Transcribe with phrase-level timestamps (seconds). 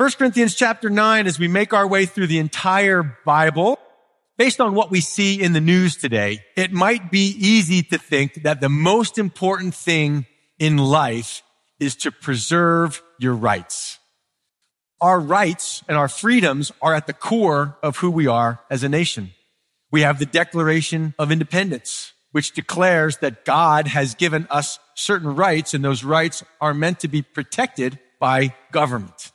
[0.00, 3.78] 1 Corinthians chapter 9, as we make our way through the entire Bible,
[4.38, 8.44] based on what we see in the news today, it might be easy to think
[8.44, 10.24] that the most important thing
[10.58, 11.42] in life
[11.78, 13.98] is to preserve your rights.
[15.02, 18.88] Our rights and our freedoms are at the core of who we are as a
[18.88, 19.32] nation.
[19.90, 25.74] We have the Declaration of Independence, which declares that God has given us certain rights
[25.74, 29.30] and those rights are meant to be protected by government.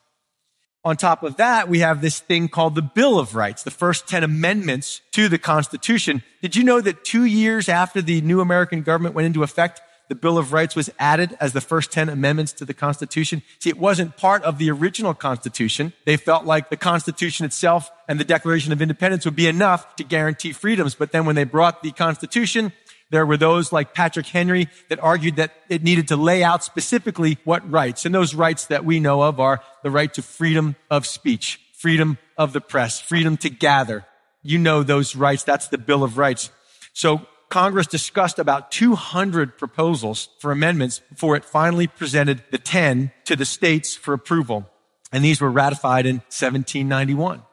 [0.86, 4.07] On top of that, we have this thing called the Bill of Rights, the first
[4.07, 6.21] 10 amendments to the Constitution.
[6.43, 10.13] Did you know that two years after the new American government went into effect, the
[10.13, 13.41] Bill of Rights was added as the first 10 amendments to the Constitution?
[13.57, 15.91] See, it wasn't part of the original Constitution.
[16.05, 20.04] They felt like the Constitution itself and the Declaration of Independence would be enough to
[20.04, 20.93] guarantee freedoms.
[20.93, 22.71] But then when they brought the Constitution,
[23.11, 27.37] there were those like Patrick Henry that argued that it needed to lay out specifically
[27.43, 28.05] what rights.
[28.05, 32.17] And those rights that we know of are the right to freedom of speech, freedom
[32.38, 34.05] of the press, freedom to gather.
[34.41, 35.43] You know those rights.
[35.43, 36.49] That's the Bill of Rights.
[36.93, 43.35] So Congress discussed about 200 proposals for amendments before it finally presented the 10 to
[43.35, 44.69] the states for approval.
[45.11, 47.43] And these were ratified in 1791.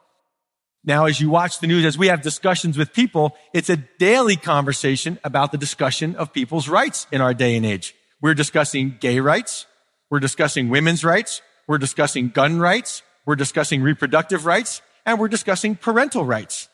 [0.85, 4.35] Now, as you watch the news, as we have discussions with people, it's a daily
[4.35, 7.95] conversation about the discussion of people's rights in our day and age.
[8.21, 9.65] We're discussing gay rights.
[10.09, 11.41] We're discussing women's rights.
[11.67, 13.01] We're discussing gun rights.
[13.25, 16.69] We're discussing reproductive rights and we're discussing parental rights.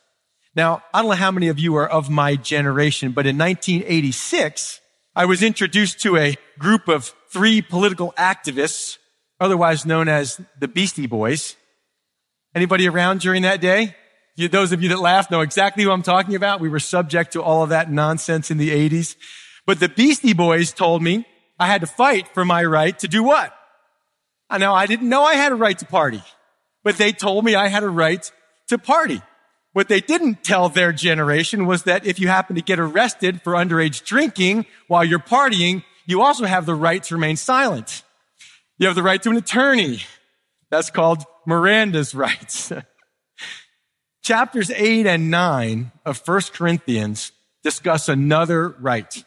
[0.55, 4.81] Now, I don't know how many of you are of my generation, but in 1986,
[5.15, 8.97] I was introduced to a group of three political activists,
[9.39, 11.55] otherwise known as the Beastie Boys.
[12.55, 13.95] Anybody around during that day?
[14.35, 16.61] You, those of you that laughed know exactly who I'm talking about.
[16.61, 19.15] We were subject to all of that nonsense in the 80s.
[19.65, 21.25] But the Beastie Boys told me
[21.59, 23.53] I had to fight for my right to do what?
[24.49, 26.23] I know I didn't know I had a right to party,
[26.83, 28.31] but they told me I had a right
[28.69, 29.21] to party.
[29.73, 33.53] What they didn't tell their generation was that if you happen to get arrested for
[33.53, 38.03] underage drinking while you're partying, you also have the right to remain silent.
[38.79, 39.99] You have the right to an attorney.
[40.69, 42.71] That's called Miranda's rights.
[44.23, 47.31] Chapters 8 and 9 of 1 Corinthians
[47.63, 49.23] discuss another right.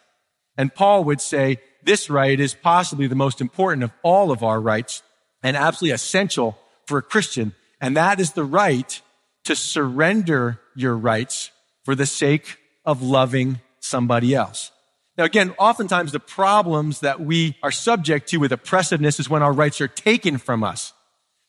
[0.57, 4.61] And Paul would say this right is possibly the most important of all of our
[4.61, 5.03] rights
[5.43, 7.55] and absolutely essential for a Christian.
[7.81, 9.01] And that is the right
[9.45, 11.51] to surrender your rights
[11.85, 14.71] for the sake of loving somebody else.
[15.19, 19.53] Now again, oftentimes the problems that we are subject to with oppressiveness is when our
[19.53, 20.93] rights are taken from us.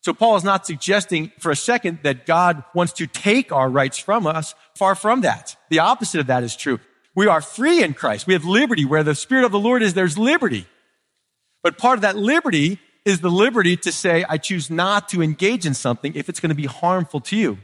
[0.03, 3.97] So Paul is not suggesting for a second that God wants to take our rights
[3.97, 4.53] from us.
[4.75, 5.55] Far from that.
[5.69, 6.79] The opposite of that is true.
[7.15, 8.27] We are free in Christ.
[8.27, 8.83] We have liberty.
[8.83, 10.67] Where the Spirit of the Lord is, there's liberty.
[11.61, 15.65] But part of that liberty is the liberty to say, I choose not to engage
[15.65, 17.59] in something if it's going to be harmful to you.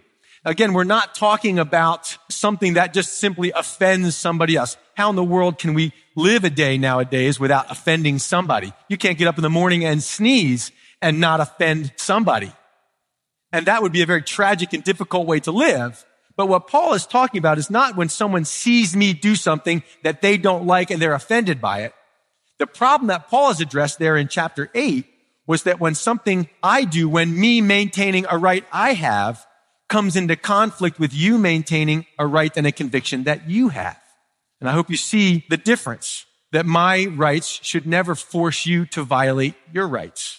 [0.46, 4.78] Again, we're not talking about something that just simply offends somebody else.
[4.96, 8.72] How in the world can we live a day nowadays without offending somebody?
[8.88, 12.52] You can't get up in the morning and sneeze and not offend somebody.
[13.52, 16.06] And that would be a very tragic and difficult way to live.
[16.38, 20.22] But what Paul is talking about is not when someone sees me do something that
[20.22, 21.94] they don't like and they're offended by it.
[22.60, 25.06] The problem that Paul has addressed there in chapter 8
[25.48, 29.46] was that when something I do, when me maintaining a right I have,
[29.90, 34.00] comes into conflict with you maintaining a right and a conviction that you have.
[34.60, 39.04] And I hope you see the difference that my rights should never force you to
[39.04, 40.39] violate your rights.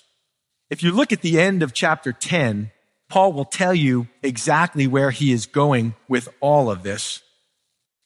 [0.71, 2.71] If you look at the end of chapter 10,
[3.09, 7.23] Paul will tell you exactly where he is going with all of this.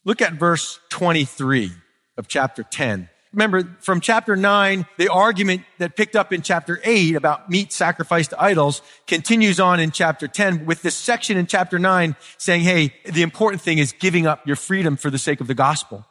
[0.07, 1.73] Look at verse 23
[2.17, 3.11] of chapter 10.
[3.35, 8.31] Remember, from chapter 9, the argument that picked up in chapter 8 about meat sacrificed
[8.31, 12.95] to idols continues on in chapter 10 with this section in chapter 9 saying, hey,
[13.05, 16.07] the important thing is giving up your freedom for the sake of the gospel.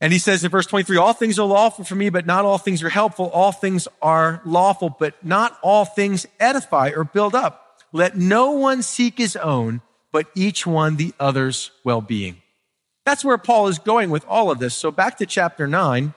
[0.00, 2.58] And he says in verse 23, all things are lawful for me, but not all
[2.58, 3.30] things are helpful.
[3.30, 7.80] All things are lawful, but not all things edify or build up.
[7.92, 9.80] Let no one seek his own,
[10.12, 12.42] but each one the other's well-being.
[13.06, 14.74] That's where Paul is going with all of this.
[14.74, 16.12] So back to chapter 9.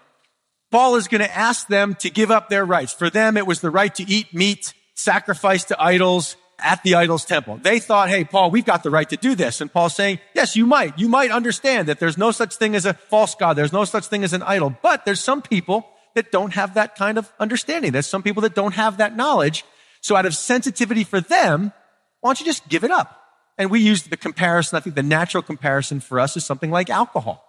[0.71, 2.94] Paul is going to ask them to give up their rights.
[2.94, 7.25] For them, it was the right to eat meat sacrifice to idols at the idol's
[7.25, 7.59] temple.
[7.61, 9.61] They thought, hey, Paul, we've got the right to do this.
[9.61, 10.97] And Paul's saying, yes, you might.
[10.97, 13.56] You might understand that there's no such thing as a false God.
[13.56, 14.75] There's no such thing as an idol.
[14.81, 17.91] But there's some people that don't have that kind of understanding.
[17.91, 19.63] There's some people that don't have that knowledge.
[20.01, 21.73] So out of sensitivity for them,
[22.21, 23.15] why don't you just give it up?
[23.57, 24.77] And we use the comparison.
[24.77, 27.45] I think the natural comparison for us is something like alcohol.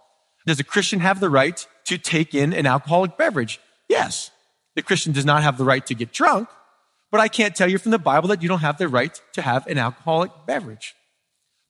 [0.47, 3.61] Does a Christian have the right to take in an alcoholic beverage?
[3.89, 4.31] Yes.
[4.75, 6.49] The Christian does not have the right to get drunk,
[7.11, 9.43] but I can't tell you from the Bible that you don't have the right to
[9.43, 10.95] have an alcoholic beverage.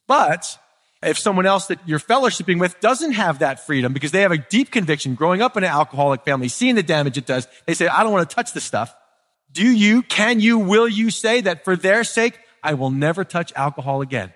[0.06, 0.58] But
[1.02, 4.38] if someone else that you're fellowshipping with doesn't have that freedom because they have a
[4.38, 7.86] deep conviction growing up in an alcoholic family, seeing the damage it does, they say,
[7.86, 8.94] I don't want to touch this stuff.
[9.52, 13.52] Do you, can you, will you say that for their sake, I will never touch
[13.56, 14.32] alcohol again?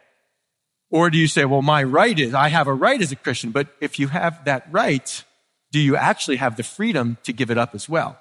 [0.91, 3.51] Or do you say, well, my right is, I have a right as a Christian,
[3.51, 5.25] but if you have that right,
[5.71, 8.19] do you actually have the freedom to give it up as well?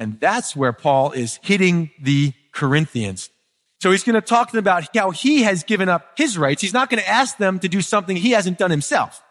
[0.00, 3.28] And that's where Paul is hitting the Corinthians.
[3.82, 6.62] So he's going to talk to them about how he has given up his rights.
[6.62, 9.22] He's not going to ask them to do something he hasn't done himself.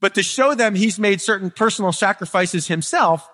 [0.00, 3.28] But to show them he's made certain personal sacrifices himself,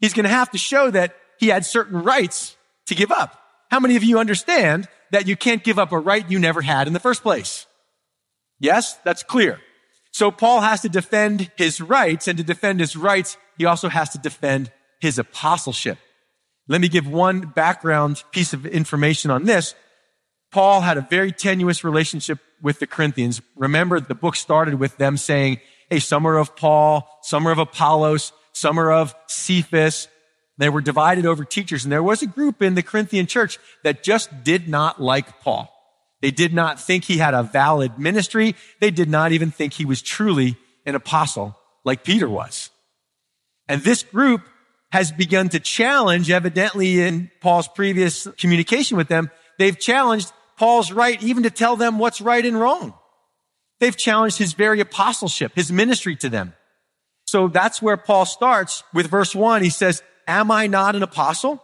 [0.00, 2.56] he's going to have to show that he had certain rights
[2.86, 3.38] to give up.
[3.70, 6.88] How many of you understand that you can't give up a right you never had
[6.88, 7.66] in the first place?
[8.58, 9.60] Yes, that's clear.
[10.10, 14.10] So Paul has to defend his rights and to defend his rights, he also has
[14.10, 14.70] to defend
[15.02, 15.98] his apostleship.
[16.68, 19.74] Let me give one background piece of information on this.
[20.52, 23.42] Paul had a very tenuous relationship with the Corinthians.
[23.56, 25.58] Remember, the book started with them saying,
[25.90, 30.06] Hey, some are of Paul, some are of Apollos, some are of Cephas.
[30.56, 31.84] They were divided over teachers.
[31.84, 35.68] And there was a group in the Corinthian church that just did not like Paul.
[36.20, 38.54] They did not think he had a valid ministry.
[38.80, 40.56] They did not even think he was truly
[40.86, 42.70] an apostle like Peter was.
[43.66, 44.42] And this group
[44.92, 51.20] has begun to challenge, evidently in Paul's previous communication with them, they've challenged Paul's right
[51.22, 52.92] even to tell them what's right and wrong.
[53.80, 56.52] They've challenged his very apostleship, his ministry to them.
[57.26, 59.62] So that's where Paul starts with verse one.
[59.62, 61.62] He says, am I not an apostle?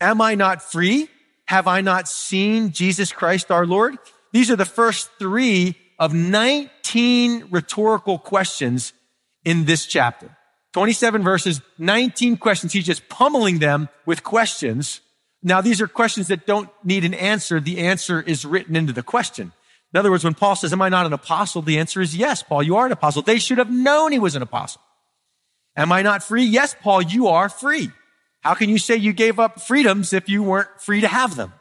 [0.00, 1.08] Am I not free?
[1.46, 3.98] Have I not seen Jesus Christ our Lord?
[4.32, 8.92] These are the first three of 19 rhetorical questions
[9.44, 10.37] in this chapter.
[10.74, 12.72] 27 verses, 19 questions.
[12.72, 15.00] He's just pummeling them with questions.
[15.42, 17.60] Now, these are questions that don't need an answer.
[17.60, 19.52] The answer is written into the question.
[19.92, 21.62] In other words, when Paul says, am I not an apostle?
[21.62, 23.22] The answer is yes, Paul, you are an apostle.
[23.22, 24.82] They should have known he was an apostle.
[25.76, 26.44] Am I not free?
[26.44, 27.90] Yes, Paul, you are free.
[28.40, 31.52] How can you say you gave up freedoms if you weren't free to have them?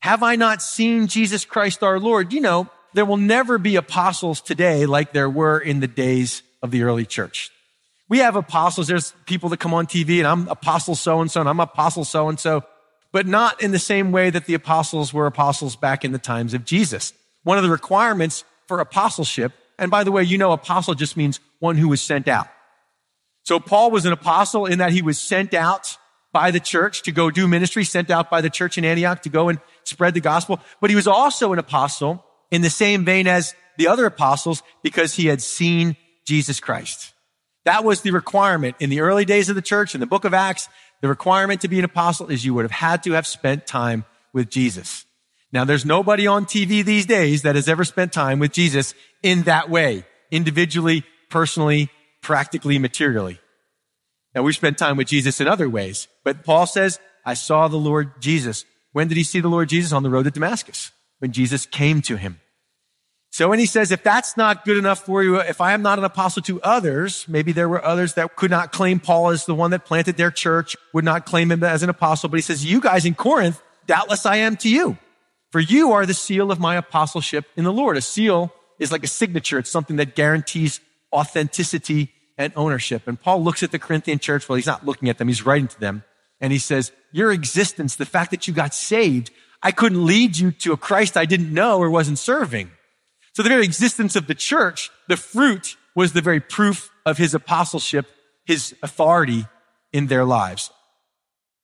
[0.00, 2.32] Have I not seen Jesus Christ our Lord?
[2.32, 6.72] You know, there will never be apostles today like there were in the days of
[6.72, 7.51] the early church.
[8.12, 8.88] We have apostles.
[8.88, 12.04] There's people that come on TV and I'm apostle so and so and I'm apostle
[12.04, 12.62] so and so,
[13.10, 16.52] but not in the same way that the apostles were apostles back in the times
[16.52, 17.14] of Jesus.
[17.42, 21.40] One of the requirements for apostleship, and by the way, you know, apostle just means
[21.58, 22.48] one who was sent out.
[23.44, 25.96] So Paul was an apostle in that he was sent out
[26.34, 29.30] by the church to go do ministry, sent out by the church in Antioch to
[29.30, 30.60] go and spread the gospel.
[30.82, 35.14] But he was also an apostle in the same vein as the other apostles because
[35.14, 37.11] he had seen Jesus Christ.
[37.64, 40.34] That was the requirement in the early days of the church in the book of
[40.34, 40.68] Acts.
[41.00, 44.04] The requirement to be an apostle is you would have had to have spent time
[44.32, 45.04] with Jesus.
[45.52, 49.42] Now there's nobody on TV these days that has ever spent time with Jesus in
[49.42, 51.90] that way, individually, personally,
[52.22, 53.38] practically, materially.
[54.34, 57.76] Now we've spent time with Jesus in other ways, but Paul says, I saw the
[57.76, 58.64] Lord Jesus.
[58.92, 59.92] When did he see the Lord Jesus?
[59.92, 62.40] On the road to Damascus, when Jesus came to him.
[63.32, 65.98] So when he says, if that's not good enough for you, if I am not
[65.98, 69.54] an apostle to others, maybe there were others that could not claim Paul as the
[69.54, 72.62] one that planted their church, would not claim him as an apostle, but he says,
[72.62, 74.98] you guys in Corinth, doubtless I am to you.
[75.50, 77.96] For you are the seal of my apostleship in the Lord.
[77.96, 79.58] A seal is like a signature.
[79.58, 80.80] It's something that guarantees
[81.10, 83.08] authenticity and ownership.
[83.08, 84.46] And Paul looks at the Corinthian church.
[84.46, 85.28] Well, he's not looking at them.
[85.28, 86.04] He's writing to them.
[86.38, 89.30] And he says, your existence, the fact that you got saved,
[89.62, 92.70] I couldn't lead you to a Christ I didn't know or wasn't serving.
[93.32, 97.34] So the very existence of the church, the fruit was the very proof of his
[97.34, 98.06] apostleship,
[98.44, 99.46] his authority
[99.92, 100.70] in their lives.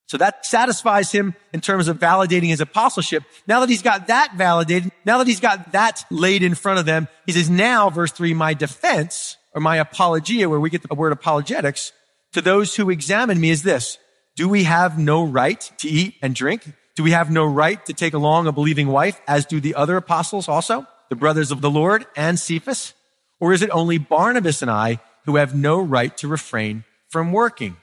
[0.06, 3.24] So that satisfies him in terms of validating his apostleship.
[3.46, 6.86] Now that he's got that validated, now that he's got that laid in front of
[6.86, 10.94] them, he says, now, verse three, my defense or my apologia, where we get the
[10.94, 11.92] word apologetics,
[12.32, 13.98] to those who examine me is this.
[14.36, 16.72] Do we have no right to eat and drink?
[16.96, 19.96] Do we have no right to take along a believing wife, as do the other
[19.96, 20.86] apostles also?
[21.08, 22.94] The brothers of the Lord and Cephas?
[23.40, 27.76] Or is it only Barnabas and I who have no right to refrain from working?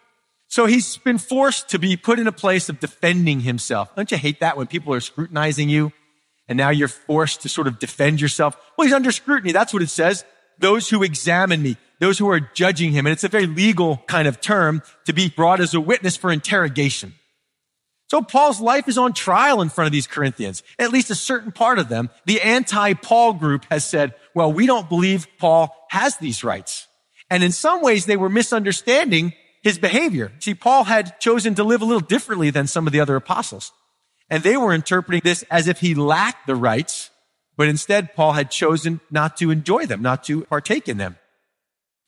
[0.48, 3.96] So he's been forced to be put in a place of defending himself.
[3.96, 5.92] Don't you hate that when people are scrutinizing you
[6.48, 8.56] and now you're forced to sort of defend yourself?
[8.78, 9.52] Well, he's under scrutiny.
[9.52, 10.24] That's what it says.
[10.60, 13.06] Those who examine me, those who are judging him.
[13.06, 16.32] And it's a very legal kind of term to be brought as a witness for
[16.32, 17.14] interrogation.
[18.08, 20.62] So Paul's life is on trial in front of these Corinthians.
[20.78, 22.10] At least a certain part of them.
[22.26, 26.88] The anti-Paul group has said, well, we don't believe Paul has these rights.
[27.30, 29.34] And in some ways they were misunderstanding
[29.64, 30.32] his behavior.
[30.40, 33.72] See, Paul had chosen to live a little differently than some of the other apostles.
[34.30, 37.10] And they were interpreting this as if he lacked the rights,
[37.58, 41.18] but instead Paul had chosen not to enjoy them, not to partake in them.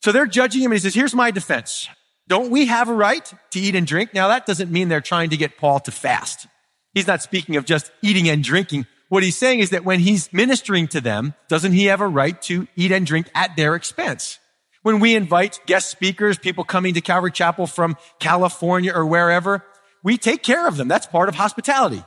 [0.03, 1.89] So they're judging him and he says, here's my defense.
[2.27, 4.13] Don't we have a right to eat and drink?
[4.13, 6.47] Now that doesn't mean they're trying to get Paul to fast.
[6.93, 8.85] He's not speaking of just eating and drinking.
[9.09, 12.41] What he's saying is that when he's ministering to them, doesn't he have a right
[12.43, 14.39] to eat and drink at their expense?
[14.83, 19.63] When we invite guest speakers, people coming to Calvary Chapel from California or wherever,
[20.03, 20.87] we take care of them.
[20.87, 22.03] That's part of hospitality.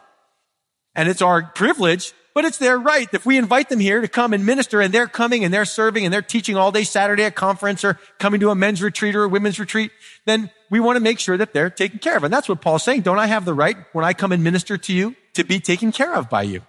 [0.95, 3.09] And it's our privilege, but it's their right.
[3.13, 6.05] If we invite them here to come and minister and they're coming and they're serving
[6.05, 9.25] and they're teaching all day Saturday at conference or coming to a men's retreat or
[9.25, 9.91] a women's retreat,
[10.27, 12.25] then we want to make sure that they're taken care of.
[12.25, 13.03] And that's what Paul's saying.
[13.03, 15.93] Don't I have the right when I come and minister to you to be taken
[15.93, 16.63] care of by you?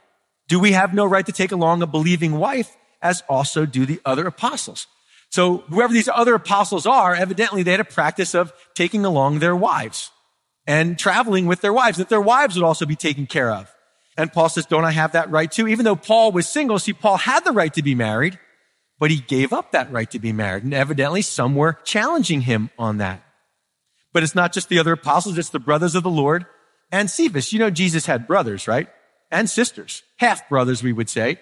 [0.47, 4.01] Do we have no right to take along a believing wife as also do the
[4.05, 4.87] other apostles?
[5.29, 9.55] So whoever these other apostles are, evidently they had a practice of taking along their
[9.55, 10.11] wives
[10.67, 13.73] and traveling with their wives, that their wives would also be taken care of.
[14.17, 15.67] And Paul says, don't I have that right too?
[15.67, 18.37] Even though Paul was single, see, Paul had the right to be married,
[18.99, 20.63] but he gave up that right to be married.
[20.63, 23.23] And evidently some were challenging him on that.
[24.13, 26.45] But it's not just the other apostles, it's the brothers of the Lord
[26.91, 27.53] and Cephas.
[27.53, 28.89] You know, Jesus had brothers, right?
[29.31, 30.03] And sisters.
[30.17, 31.39] Half brothers, we would say.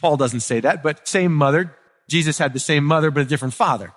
[0.00, 1.74] Paul doesn't say that, but same mother,
[2.08, 3.92] Jesus had the same mother, but a different father.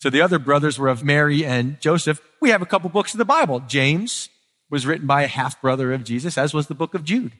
[0.00, 2.20] So the other brothers were of Mary and Joseph.
[2.40, 3.60] We have a couple books of the Bible.
[3.60, 4.28] James
[4.70, 7.32] was written by a half brother of Jesus, as was the book of Jude.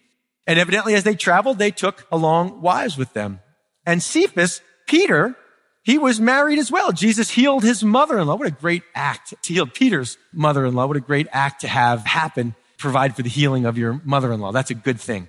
[0.47, 3.41] And evidently, as they traveled, they took along wives with them.
[3.87, 5.35] And Cephas, Peter,
[5.83, 6.93] he was married as well.
[6.93, 8.37] Jesus healed his mother-in-law.
[8.37, 10.87] What a great act to heal Peter's mother-in-law.
[10.87, 12.55] What a great act to have happen.
[12.79, 14.53] Provide for the healing of your mother-in-law.
[14.53, 15.29] That's a good thing.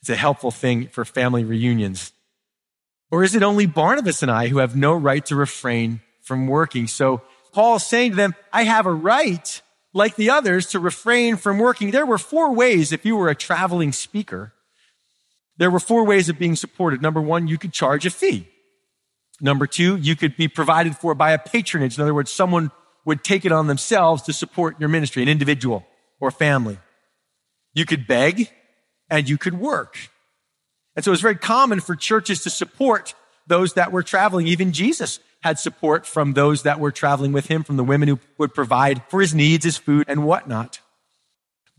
[0.00, 2.12] It's a helpful thing for family reunions.
[3.10, 6.86] Or is it only Barnabas and I who have no right to refrain from working?
[6.86, 11.58] So Paul's saying to them, I have a right, like the others, to refrain from
[11.58, 11.90] working.
[11.90, 14.52] There were four ways if you were a traveling speaker.
[15.56, 17.02] There were four ways of being supported.
[17.02, 18.48] Number one, you could charge a fee.
[19.40, 21.96] Number two, you could be provided for by a patronage.
[21.96, 22.70] In other words, someone
[23.04, 25.86] would take it on themselves to support your ministry, an individual
[26.20, 26.78] or family.
[27.74, 28.50] You could beg
[29.08, 29.96] and you could work.
[30.94, 33.14] And so it was very common for churches to support
[33.46, 34.46] those that were traveling.
[34.46, 38.18] Even Jesus had support from those that were traveling with him, from the women who
[38.38, 40.80] would provide for his needs, his food, and whatnot.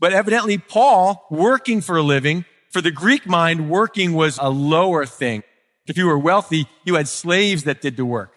[0.00, 5.06] But evidently, Paul, working for a living, for the Greek mind, working was a lower
[5.06, 5.44] thing.
[5.86, 8.32] If you were wealthy, you had slaves that did the work.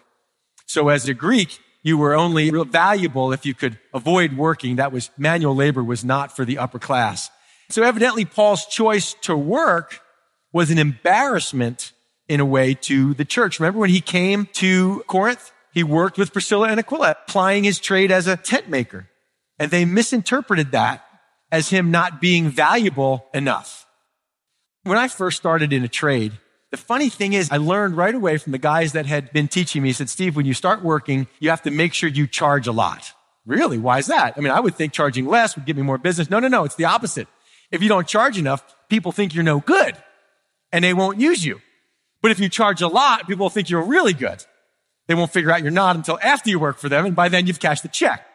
[0.68, 4.76] So as a Greek, you were only valuable if you could avoid working.
[4.76, 7.30] That was manual labor was not for the upper class.
[7.70, 10.02] So evidently Paul's choice to work
[10.52, 11.94] was an embarrassment
[12.28, 13.60] in a way to the church.
[13.60, 15.52] Remember when he came to Corinth?
[15.74, 19.10] He worked with Priscilla and Aquila, plying his trade as a tent maker.
[19.60, 21.06] And they misinterpreted that
[21.52, 23.86] as him not being valuable enough.
[24.84, 26.34] When I first started in a trade,
[26.72, 29.82] the funny thing is I learned right away from the guys that had been teaching
[29.82, 32.68] me, he said, Steve, when you start working, you have to make sure you charge
[32.68, 33.14] a lot.
[33.46, 33.78] Really?
[33.78, 34.34] Why is that?
[34.38, 36.30] I mean, I would think charging less would give me more business.
[36.30, 36.64] No, no, no.
[36.64, 37.28] It's the opposite.
[37.72, 39.96] If you don't charge enough, people think you're no good
[40.72, 41.62] and they won't use you.
[42.26, 44.44] But if you charge a lot, people will think you're really good.
[45.06, 47.06] They won't figure out you're not until after you work for them.
[47.06, 48.26] And by then you've cashed the check.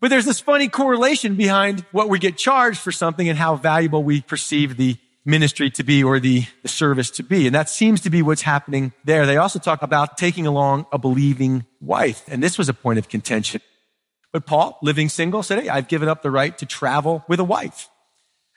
[0.00, 4.02] But there's this funny correlation behind what we get charged for something and how valuable
[4.02, 7.46] we perceive the ministry to be or the, the service to be.
[7.46, 9.24] And that seems to be what's happening there.
[9.24, 12.24] They also talk about taking along a believing wife.
[12.26, 13.60] And this was a point of contention.
[14.32, 17.44] But Paul, living single, said, Hey, I've given up the right to travel with a
[17.44, 17.88] wife.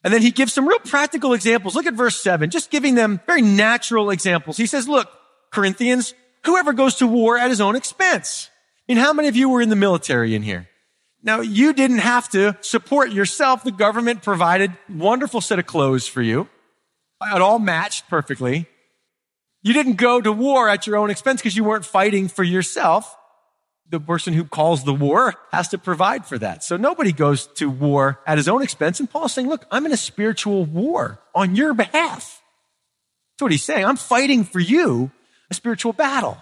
[0.03, 1.75] And then he gives some real practical examples.
[1.75, 4.57] Look at verse seven, just giving them very natural examples.
[4.57, 5.09] He says, look,
[5.51, 8.49] Corinthians, whoever goes to war at his own expense.
[8.89, 10.67] I mean, how many of you were in the military in here?
[11.23, 13.63] Now, you didn't have to support yourself.
[13.63, 16.49] The government provided wonderful set of clothes for you.
[17.21, 18.65] It all matched perfectly.
[19.61, 23.15] You didn't go to war at your own expense because you weren't fighting for yourself
[23.91, 26.63] the person who calls the war has to provide for that.
[26.63, 28.99] So nobody goes to war at his own expense.
[28.99, 32.41] And Paul's saying, look, I'm in a spiritual war on your behalf.
[33.33, 33.85] That's what he's saying.
[33.85, 35.11] I'm fighting for you
[35.49, 36.41] a spiritual battle.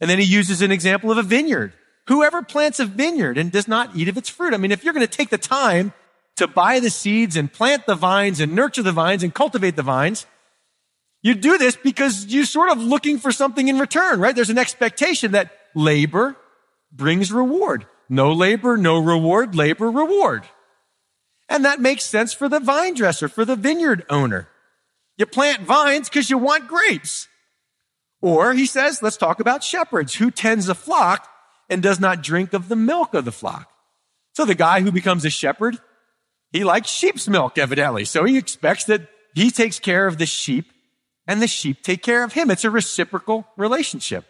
[0.00, 1.74] And then he uses an example of a vineyard.
[2.08, 4.54] Whoever plants a vineyard and does not eat of its fruit.
[4.54, 5.92] I mean, if you're going to take the time
[6.36, 9.82] to buy the seeds and plant the vines and nurture the vines and cultivate the
[9.82, 10.26] vines,
[11.22, 14.34] you do this because you're sort of looking for something in return, right?
[14.34, 16.36] There's an expectation that labor
[16.92, 17.86] brings reward.
[18.08, 20.44] No labor, no reward, labor, reward.
[21.48, 24.48] And that makes sense for the vine dresser, for the vineyard owner.
[25.16, 27.28] You plant vines because you want grapes.
[28.20, 30.14] Or he says, let's talk about shepherds.
[30.14, 31.28] Who tends a flock
[31.68, 33.70] and does not drink of the milk of the flock?
[34.34, 35.78] So the guy who becomes a shepherd,
[36.52, 38.04] he likes sheep's milk, evidently.
[38.04, 40.66] So he expects that he takes care of the sheep
[41.26, 42.50] and the sheep take care of him.
[42.50, 44.24] It's a reciprocal relationship.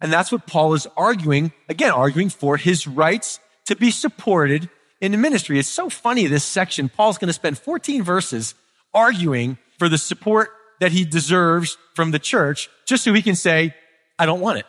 [0.00, 4.68] And that's what Paul is arguing, again, arguing for his rights to be supported
[5.00, 5.58] in the ministry.
[5.58, 6.88] It's so funny, this section.
[6.88, 8.54] Paul's going to spend 14 verses
[8.94, 13.74] arguing for the support that he deserves from the church just so he can say,
[14.18, 14.66] I don't want it.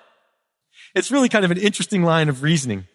[0.93, 2.85] It's really kind of an interesting line of reasoning.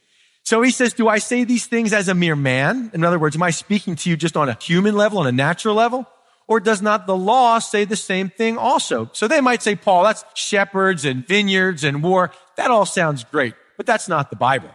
[0.44, 2.90] So he says, do I say these things as a mere man?
[2.94, 5.32] In other words, am I speaking to you just on a human level, on a
[5.32, 6.06] natural level?
[6.48, 9.10] Or does not the law say the same thing also?
[9.12, 12.30] So they might say, Paul, that's shepherds and vineyards and war.
[12.56, 14.70] That all sounds great, but that's not the Bible.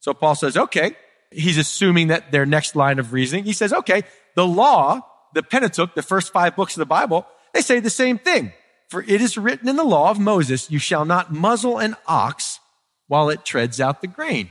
[0.00, 0.96] So Paul says, okay.
[1.30, 3.44] He's assuming that their next line of reasoning.
[3.44, 4.02] He says, okay,
[4.36, 5.00] the law,
[5.34, 8.52] the Pentateuch, the first five books of the Bible, they say the same thing.
[8.90, 12.60] For it is written in the law of Moses, you shall not muzzle an ox
[13.08, 14.50] while it treads out the grain.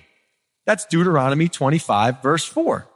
[0.65, 2.87] That's Deuteronomy 25 verse 4.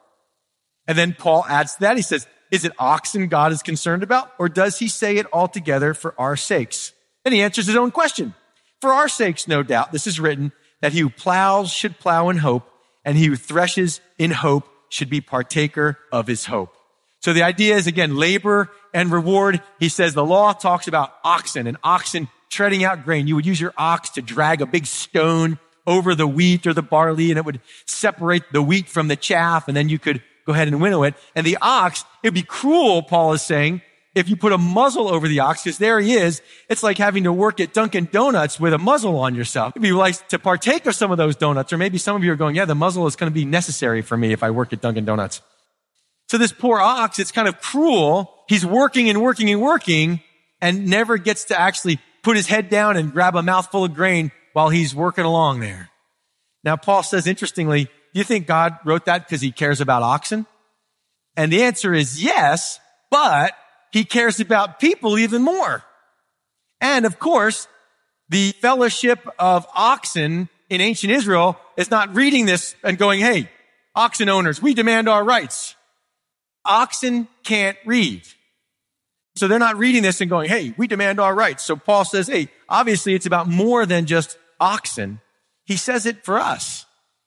[0.87, 1.97] And then Paul adds to that.
[1.97, 4.31] He says, is it oxen God is concerned about?
[4.39, 6.93] Or does he say it altogether for our sakes?
[7.23, 8.33] And he answers his own question.
[8.81, 12.37] For our sakes, no doubt, this is written that he who plows should plow in
[12.37, 12.69] hope
[13.03, 16.75] and he who threshes in hope should be partaker of his hope.
[17.21, 19.61] So the idea is again, labor and reward.
[19.79, 23.27] He says the law talks about oxen and oxen treading out grain.
[23.27, 26.81] You would use your ox to drag a big stone over the wheat or the
[26.81, 30.53] barley and it would separate the wheat from the chaff and then you could go
[30.53, 31.15] ahead and winnow it.
[31.35, 33.81] And the ox, it'd be cruel, Paul is saying,
[34.15, 37.25] if you put a muzzle over the ox, because there he is, it's like having
[37.25, 39.73] to work at Dunkin' Donuts with a muzzle on yourself.
[39.73, 42.31] It'd be like to partake of some of those donuts, or maybe some of you
[42.31, 44.71] are going, yeah, the muzzle is going to be necessary for me if I work
[44.71, 45.41] at Dunkin' Donuts.
[46.29, 48.45] So this poor ox, it's kind of cruel.
[48.47, 50.21] He's working and working and working
[50.61, 54.31] and never gets to actually put his head down and grab a mouthful of grain
[54.53, 55.89] while he's working along there.
[56.63, 60.45] Now, Paul says, interestingly, you think God wrote that because he cares about oxen?
[61.35, 62.79] And the answer is yes,
[63.11, 63.53] but
[63.91, 65.83] he cares about people even more.
[66.79, 67.67] And of course,
[68.29, 73.49] the fellowship of oxen in ancient Israel is not reading this and going, Hey,
[73.95, 75.75] oxen owners, we demand our rights.
[76.63, 78.23] Oxen can't read.
[79.35, 81.63] So they're not reading this and going, Hey, we demand our rights.
[81.63, 85.19] So Paul says, Hey, obviously it's about more than just oxen.
[85.65, 86.85] He says it for us.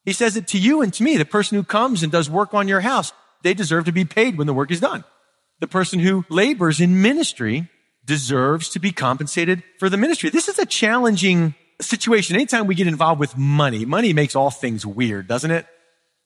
[0.09, 1.19] He says it to you and to me.
[1.19, 4.39] The person who comes and does work on your house, they deserve to be paid
[4.39, 5.05] when the work is done.
[5.61, 7.69] The person who labors in ministry
[8.07, 10.31] deserves to be compensated for the ministry.
[10.31, 12.37] This is a challenging situation.
[12.37, 15.67] Anytime we get involved with money, money makes all things weird, doesn't it?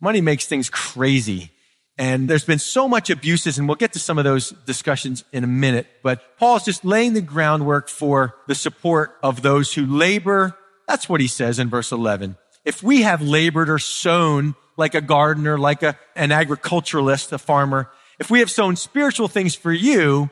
[0.01, 1.51] Money makes things crazy.
[1.99, 5.43] And there's been so much abuses, and we'll get to some of those discussions in
[5.43, 5.89] a minute.
[6.05, 10.57] But Paul's just laying the groundwork for the support of those who labor.
[10.87, 15.01] That's what he says in verse 11 if we have labored or sown like a
[15.01, 20.31] gardener, like a, an agriculturalist, a farmer, if we have sown spiritual things for you,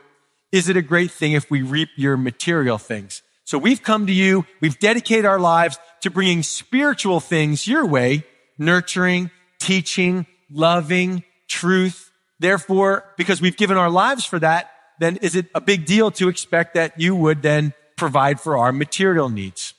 [0.51, 3.21] is it a great thing if we reap your material things?
[3.43, 8.23] So we've come to you, we've dedicated our lives to bringing spiritual things your way,
[8.57, 12.11] nurturing, teaching, loving, truth.
[12.39, 16.29] Therefore, because we've given our lives for that, then is it a big deal to
[16.29, 19.73] expect that you would then provide for our material needs?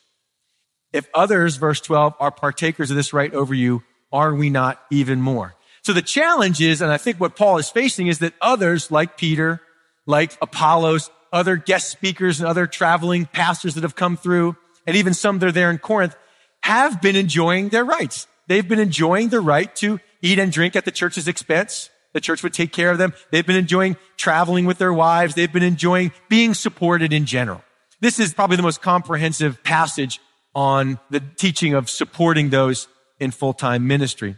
[0.93, 5.21] If others, verse 12, are partakers of this right over you, are we not even
[5.21, 5.55] more?
[5.83, 9.17] So the challenge is, and I think what Paul is facing is that others like
[9.17, 9.61] Peter,
[10.07, 15.15] like Apollos, other guest speakers and other traveling pastors that have come through, and even
[15.15, 16.15] some that are there in Corinth,
[16.63, 18.27] have been enjoying their rights.
[18.47, 21.91] They've been enjoying the right to eat and drink at the church's expense.
[22.13, 23.15] The church would take care of them.
[23.31, 25.35] They've been enjoying traveling with their wives.
[25.35, 27.63] They've been enjoying being supported in general.
[28.01, 30.21] This is probably the most comprehensive passage
[30.55, 32.89] on the teaching of supporting those
[33.19, 34.37] in full-time ministry.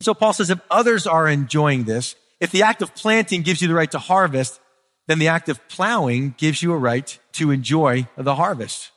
[0.00, 3.68] So Paul says if others are enjoying this, if the act of planting gives you
[3.68, 4.60] the right to harvest,
[5.06, 8.90] then the act of plowing gives you a right to enjoy the harvest.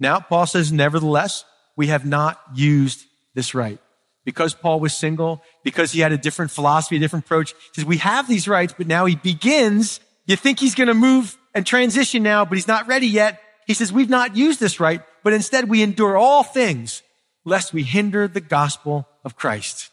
[0.00, 1.44] Now, Paul says, nevertheless,
[1.76, 3.78] we have not used this right.
[4.24, 7.84] Because Paul was single, because he had a different philosophy, a different approach, he says,
[7.84, 10.00] we have these rights, but now he begins.
[10.26, 13.40] You think he's going to move and transition now, but he's not ready yet.
[13.66, 17.02] He says, we've not used this right, but instead we endure all things
[17.44, 19.90] lest we hinder the gospel of Christ.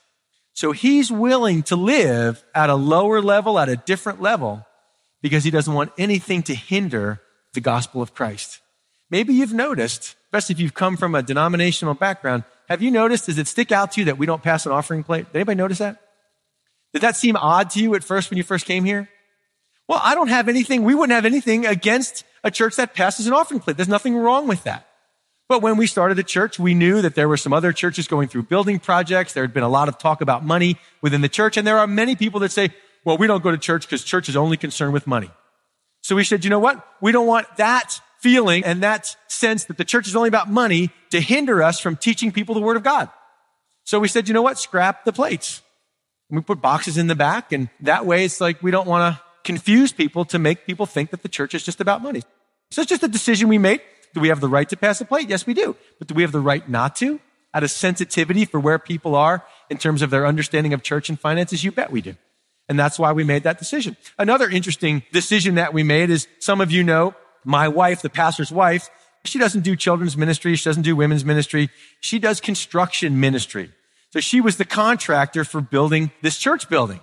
[0.54, 4.66] So he's willing to live at a lower level, at a different level,
[5.22, 7.22] because he doesn't want anything to hinder
[7.54, 8.60] the gospel of Christ.
[9.10, 13.38] Maybe you've noticed, especially if you've come from a denominational background, have you noticed, does
[13.38, 15.26] it stick out to you that we don't pass an offering plate?
[15.28, 16.02] Did anybody notice that?
[16.94, 19.10] Did that seem odd to you at first when you first came here?
[19.88, 23.34] Well, I don't have anything, we wouldn't have anything against a church that passes an
[23.34, 23.78] offering plate.
[23.78, 24.88] There's nothing wrong with that.
[25.52, 28.30] But when we started the church, we knew that there were some other churches going
[28.30, 29.34] through building projects.
[29.34, 31.58] There had been a lot of talk about money within the church.
[31.58, 32.70] And there are many people that say,
[33.04, 35.30] well, we don't go to church because church is only concerned with money.
[36.04, 36.88] So we said, you know what?
[37.02, 40.90] We don't want that feeling and that sense that the church is only about money
[41.10, 43.10] to hinder us from teaching people the word of God.
[43.84, 44.58] So we said, you know what?
[44.58, 45.62] Scrap the plates.
[46.30, 49.18] And we put boxes in the back and that way it's like we don't want
[49.18, 52.22] to confuse people to make people think that the church is just about money.
[52.70, 53.82] So it's just a decision we made.
[54.14, 55.30] Do we have the right to pass a plate?
[55.30, 55.76] Yes, we do.
[56.00, 57.20] But do we have the right not to?
[57.54, 61.20] Out of sensitivity for where people are in terms of their understanding of church and
[61.20, 61.64] finances?
[61.64, 62.16] You bet we do.
[62.70, 63.98] And that's why we made that decision.
[64.18, 68.52] Another interesting decision that we made is some of you know my wife, the pastor's
[68.52, 68.90] wife,
[69.24, 70.56] she doesn't do children's ministry.
[70.56, 71.70] She doesn't do women's ministry.
[72.00, 73.72] She does construction ministry.
[74.12, 77.02] So she was the contractor for building this church building.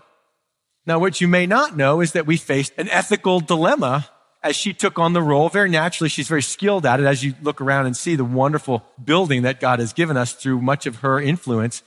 [0.84, 4.08] Now, what you may not know is that we faced an ethical dilemma
[4.42, 7.34] as she took on the role, very naturally, she's very skilled at it as you
[7.42, 10.96] look around and see the wonderful building that God has given us through much of
[10.96, 11.82] her influence.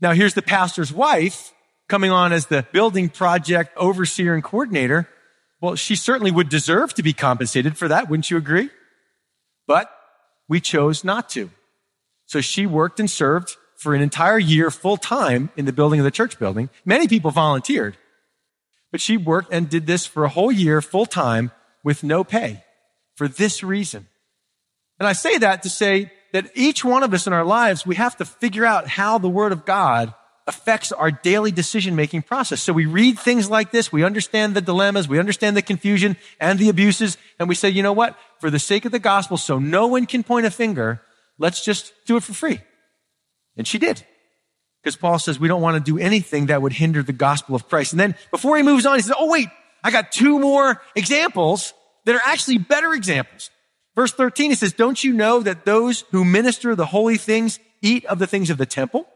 [0.00, 1.52] Now, here's the pastor's wife
[1.88, 5.08] coming on as the building project overseer and coordinator.
[5.60, 8.70] Well, she certainly would deserve to be compensated for that, wouldn't you agree?
[9.66, 9.90] But
[10.48, 11.50] we chose not to.
[12.26, 16.04] So she worked and served for an entire year full time in the building of
[16.04, 16.68] the church building.
[16.84, 17.96] Many people volunteered,
[18.90, 21.50] but she worked and did this for a whole year full time
[21.84, 22.62] with no pay
[23.14, 24.06] for this reason.
[24.98, 27.96] And I say that to say that each one of us in our lives, we
[27.96, 30.14] have to figure out how the word of God
[30.46, 32.60] affects our daily decision making process.
[32.62, 33.92] So we read things like this.
[33.92, 35.08] We understand the dilemmas.
[35.08, 37.16] We understand the confusion and the abuses.
[37.38, 38.16] And we say, you know what?
[38.40, 41.00] For the sake of the gospel, so no one can point a finger,
[41.38, 42.60] let's just do it for free.
[43.56, 44.04] And she did.
[44.82, 47.68] Because Paul says we don't want to do anything that would hinder the gospel of
[47.68, 47.92] Christ.
[47.92, 49.48] And then before he moves on, he says, oh wait,
[49.84, 53.50] I got two more examples that are actually better examples.
[53.94, 58.04] Verse 13, it says, don't you know that those who minister the holy things eat
[58.06, 59.06] of the things of the temple?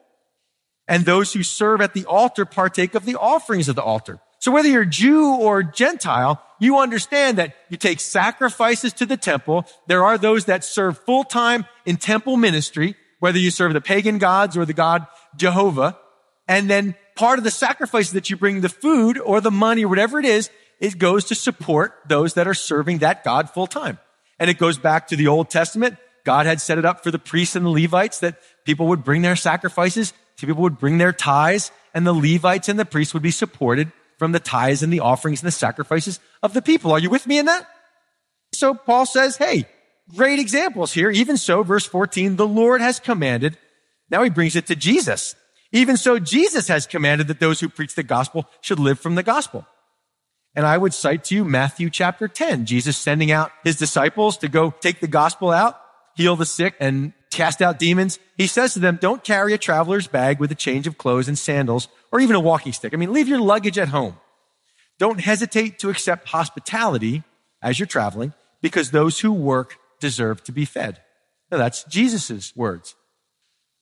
[0.89, 4.21] And those who serve at the altar partake of the offerings of the altar.
[4.39, 9.67] So whether you're Jew or Gentile, you understand that you take sacrifices to the temple.
[9.89, 14.19] There are those that serve full time in temple ministry, whether you serve the pagan
[14.19, 15.99] gods or the God Jehovah.
[16.47, 19.89] And then part of the sacrifice that you bring, the food or the money or
[19.89, 23.99] whatever it is, it goes to support those that are serving that God full time.
[24.39, 25.97] And it goes back to the Old Testament.
[26.25, 29.23] God had set it up for the priests and the Levites that people would bring
[29.23, 33.31] their sacrifices, people would bring their tithes, and the Levites and the priests would be
[33.31, 36.93] supported from the tithes and the offerings and the sacrifices of the people.
[36.93, 37.67] Are you with me in that?
[38.53, 39.67] So Paul says, hey,
[40.15, 41.11] great examples here.
[41.11, 43.57] Even so, verse 14, the Lord has commanded.
[44.11, 45.35] Now he brings it to Jesus.
[45.73, 49.23] Even so, Jesus has commanded that those who preach the gospel should live from the
[49.23, 49.67] gospel.
[50.55, 54.49] And I would cite to you Matthew chapter 10, Jesus sending out his disciples to
[54.49, 55.79] go take the gospel out,
[56.15, 58.19] heal the sick and cast out demons.
[58.39, 61.39] He says to them, don't carry a traveler's bag with a change of clothes and
[61.39, 62.95] sandals or even a walking stick.
[62.95, 64.17] I mean, leave your luggage at home.
[64.99, 67.23] Don't hesitate to accept hospitality
[67.61, 71.03] as you're traveling because those who work deserve to be fed.
[71.51, 72.95] Now that's Jesus' words.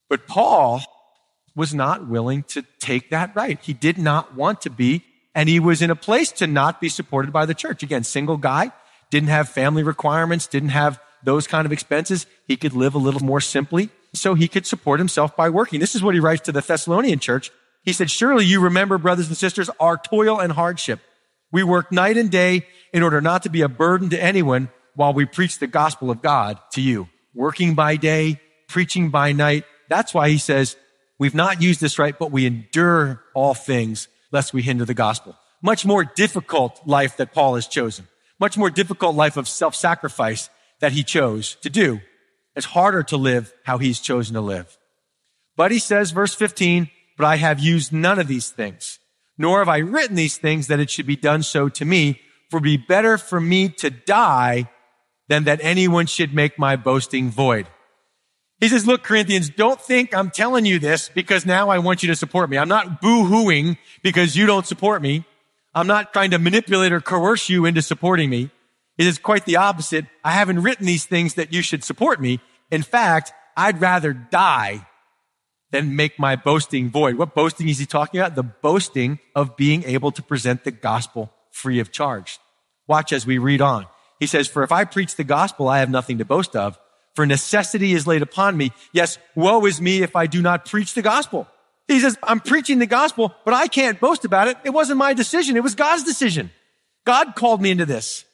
[0.09, 0.83] But Paul
[1.57, 3.59] was not willing to take that right.
[3.63, 6.89] He did not want to be and he was in a place to not be
[6.89, 7.83] supported by the church.
[7.83, 8.71] Again, single guy,
[9.11, 12.27] didn't have family requirements, didn't have those kind of expenses.
[12.47, 15.81] He could live a little more simply, so he could support himself by working.
[15.81, 17.51] This is what he writes to the Thessalonian church.
[17.83, 21.01] He said, surely you remember, brothers and sisters, our toil and hardship.
[21.51, 25.13] We work night and day in order not to be a burden to anyone while
[25.13, 27.09] we preach the gospel of God to you.
[27.35, 29.65] Working by day, preaching by night.
[29.89, 30.77] That's why he says,
[31.19, 35.37] we've not used this right, but we endure all things lest we hinder the gospel.
[35.63, 38.07] Much more difficult life that Paul has chosen.
[38.39, 40.51] Much more difficult life of self-sacrifice
[40.81, 42.01] that he chose to do.
[42.57, 44.77] It's harder to live how he's chosen to live.
[45.57, 48.99] But he says, verse 15, but I have used none of these things,
[49.39, 52.59] nor have I written these things that it should be done so to me, for
[52.59, 54.69] it be better for me to die
[55.29, 57.67] than that anyone should make my boasting void.
[58.61, 62.09] He says, look, Corinthians, don't think I'm telling you this because now I want you
[62.09, 62.57] to support me.
[62.57, 65.25] I'm not boo-hooing because you don't support me.
[65.75, 68.51] I'm not trying to manipulate or coerce you into supporting me.
[68.97, 70.07] It is quite the opposite.
[70.23, 72.41] I haven't written these things that you should support me.
[72.71, 74.87] In fact, I'd rather die
[75.73, 77.17] than make my boasting void.
[77.17, 78.37] What boasting is he talking about?
[78.37, 82.39] The boasting of being able to present the gospel free of charge.
[82.87, 83.87] Watch as we read on.
[84.21, 86.79] He says, for if I preach the gospel, I have nothing to boast of
[87.15, 88.73] for necessity is laid upon me.
[88.93, 91.47] Yes, woe is me if I do not preach the gospel.
[91.87, 94.57] He says, I'm preaching the gospel, but I can't boast about it.
[94.65, 95.57] It wasn't my decision.
[95.57, 96.51] It was God's decision.
[97.05, 98.25] God called me into this.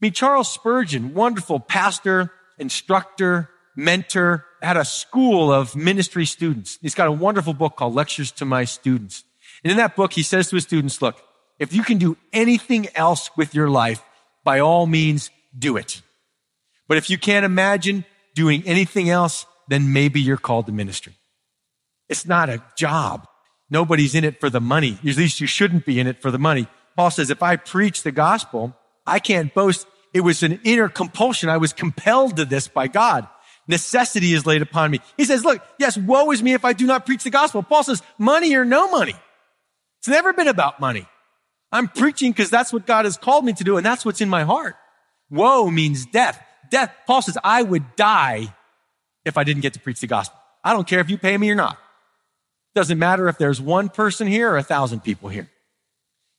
[0.00, 6.78] I mean, Charles Spurgeon, wonderful pastor, instructor, mentor, had a school of ministry students.
[6.80, 9.24] He's got a wonderful book called Lectures to My Students.
[9.64, 11.20] And in that book, he says to his students, look,
[11.58, 14.02] if you can do anything else with your life,
[14.44, 16.00] by all means, do it.
[16.88, 21.14] But if you can't imagine doing anything else, then maybe you're called to ministry.
[22.08, 23.26] It's not a job.
[23.70, 24.98] Nobody's in it for the money.
[25.06, 26.66] At least you shouldn't be in it for the money.
[26.96, 29.86] Paul says, if I preach the gospel, I can't boast.
[30.12, 31.48] It was an inner compulsion.
[31.48, 33.28] I was compelled to this by God.
[33.68, 35.00] Necessity is laid upon me.
[35.16, 37.62] He says, look, yes, woe is me if I do not preach the gospel.
[37.62, 39.14] Paul says, money or no money.
[40.00, 41.06] It's never been about money.
[41.70, 44.28] I'm preaching because that's what God has called me to do, and that's what's in
[44.28, 44.74] my heart.
[45.30, 46.44] Woe means death.
[46.70, 48.54] Death, Paul says, I would die
[49.24, 50.38] if I didn't get to preach the gospel.
[50.62, 51.78] I don't care if you pay me or not.
[52.74, 55.50] Doesn't matter if there's one person here or a thousand people here.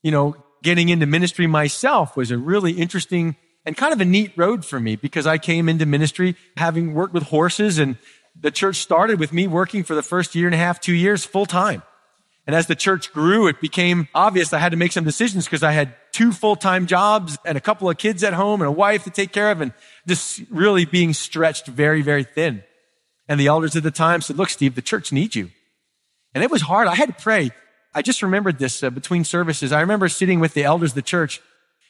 [0.02, 4.32] You know, getting into ministry myself was a really interesting and kind of a neat
[4.36, 7.98] road for me because I came into ministry having worked with horses and
[8.40, 11.26] the church started with me working for the first year and a half, two years
[11.26, 11.84] full time.
[12.48, 15.64] And as the church grew, it became obvious I had to make some decisions because
[15.64, 19.04] I had two full-time jobs and a couple of kids at home and a wife
[19.04, 19.74] to take care of and
[20.08, 22.64] just really being stretched very, very thin.
[23.28, 25.52] And the elders at the time said, look, Steve, the church needs you.
[26.34, 26.88] And it was hard.
[26.88, 27.52] I had to pray.
[27.94, 29.72] I just remembered this uh, between services.
[29.72, 31.42] I remember sitting with the elders of the church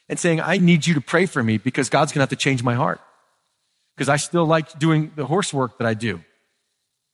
[0.10, 2.36] and saying, I need you to pray for me because God's going to have to
[2.36, 3.00] change my heart.
[3.96, 6.22] Because I still like doing the horse work that I do.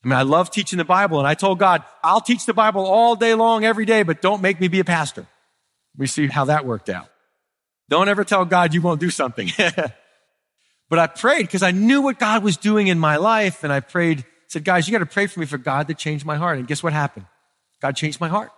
[0.03, 2.85] I mean, I love teaching the Bible and I told God, I'll teach the Bible
[2.85, 5.25] all day long, every day, but don't make me be a pastor.
[5.97, 7.09] We see how that worked out.
[7.89, 9.49] Don't ever tell God you won't do something.
[10.89, 13.63] but I prayed because I knew what God was doing in my life.
[13.63, 16.25] And I prayed, said, guys, you got to pray for me for God to change
[16.25, 16.57] my heart.
[16.57, 17.25] And guess what happened?
[17.81, 18.51] God changed my heart.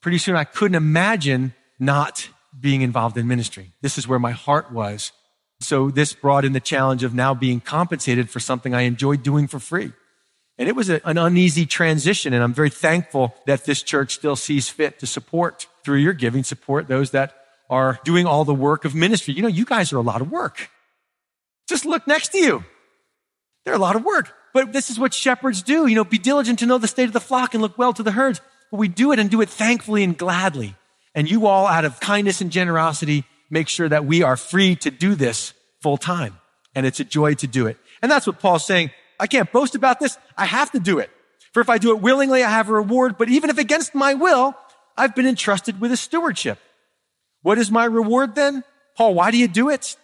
[0.00, 3.72] Pretty soon I couldn't imagine not being involved in ministry.
[3.80, 5.12] This is where my heart was.
[5.60, 9.46] So this brought in the challenge of now being compensated for something I enjoyed doing
[9.46, 9.92] for free.
[10.58, 12.32] And it was a, an uneasy transition.
[12.32, 16.44] And I'm very thankful that this church still sees fit to support through your giving,
[16.44, 17.34] support those that
[17.70, 19.34] are doing all the work of ministry.
[19.34, 20.68] You know, you guys are a lot of work.
[21.68, 22.64] Just look next to you.
[23.64, 24.32] They're a lot of work.
[24.52, 25.86] But this is what shepherds do.
[25.86, 28.02] You know, be diligent to know the state of the flock and look well to
[28.02, 28.40] the herds.
[28.70, 30.76] But we do it and do it thankfully and gladly.
[31.14, 34.90] And you all, out of kindness and generosity, make sure that we are free to
[34.90, 36.38] do this full time.
[36.74, 37.76] And it's a joy to do it.
[38.00, 38.90] And that's what Paul's saying.
[39.22, 40.18] I can't boast about this.
[40.36, 41.08] I have to do it.
[41.52, 43.16] For if I do it willingly, I have a reward.
[43.16, 44.56] But even if against my will,
[44.96, 46.58] I've been entrusted with a stewardship.
[47.42, 48.64] What is my reward then?
[48.96, 49.96] Paul, why do you do it?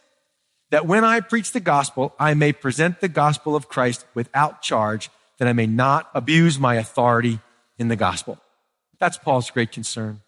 [0.70, 5.10] That when I preach the gospel, I may present the gospel of Christ without charge,
[5.40, 7.40] that I may not abuse my authority
[7.76, 8.38] in the gospel.
[9.00, 10.20] That's Paul's great concern.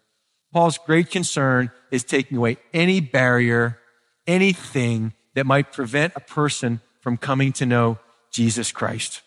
[0.51, 3.79] Paul's great concern is taking away any barrier,
[4.27, 7.97] anything that might prevent a person from coming to know
[8.31, 9.21] Jesus Christ.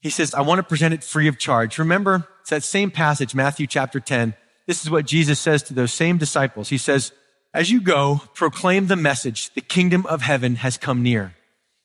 [0.00, 1.78] He says, I want to present it free of charge.
[1.78, 4.34] Remember, it's that same passage, Matthew chapter 10.
[4.66, 6.68] This is what Jesus says to those same disciples.
[6.68, 7.12] He says,
[7.54, 9.54] as you go, proclaim the message.
[9.54, 11.34] The kingdom of heaven has come near.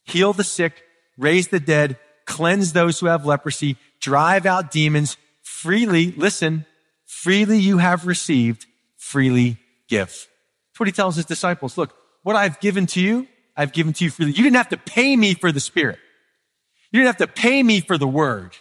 [0.03, 0.83] Heal the sick,
[1.17, 6.11] raise the dead, cleanse those who have leprosy, drive out demons freely.
[6.11, 6.65] Listen,
[7.05, 8.65] freely you have received,
[8.97, 10.07] freely give.
[10.07, 11.77] That's what he tells his disciples.
[11.77, 14.31] Look, what I've given to you, I've given to you freely.
[14.31, 15.99] You didn't have to pay me for the Spirit.
[16.91, 18.57] You didn't have to pay me for the word.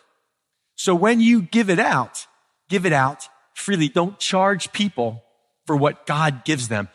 [0.75, 2.27] So when you give it out,
[2.69, 3.89] give it out freely.
[3.89, 5.25] Don't charge people
[5.67, 6.89] for what God gives them.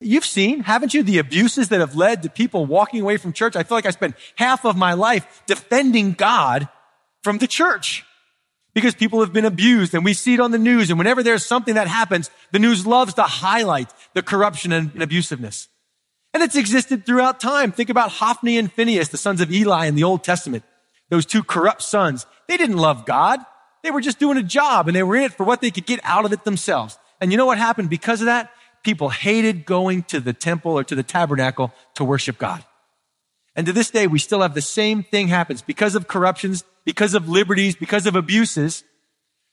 [0.00, 3.56] You've seen, haven't you, the abuses that have led to people walking away from church?
[3.56, 6.68] I feel like I spent half of my life defending God
[7.22, 8.04] from the church
[8.74, 10.90] because people have been abused and we see it on the news.
[10.90, 15.68] And whenever there's something that happens, the news loves to highlight the corruption and abusiveness.
[16.34, 17.72] And it's existed throughout time.
[17.72, 20.64] Think about Hophni and Phineas, the sons of Eli in the Old Testament.
[21.08, 22.26] Those two corrupt sons.
[22.48, 23.40] They didn't love God.
[23.84, 25.86] They were just doing a job and they were in it for what they could
[25.86, 26.98] get out of it themselves.
[27.20, 28.50] And you know what happened because of that?
[28.82, 32.64] People hated going to the temple or to the tabernacle to worship God.
[33.54, 37.14] And to this day, we still have the same thing happens because of corruptions, because
[37.14, 38.82] of liberties, because of abuses.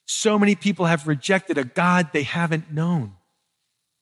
[0.06, 3.14] So many people have rejected a God they haven't known.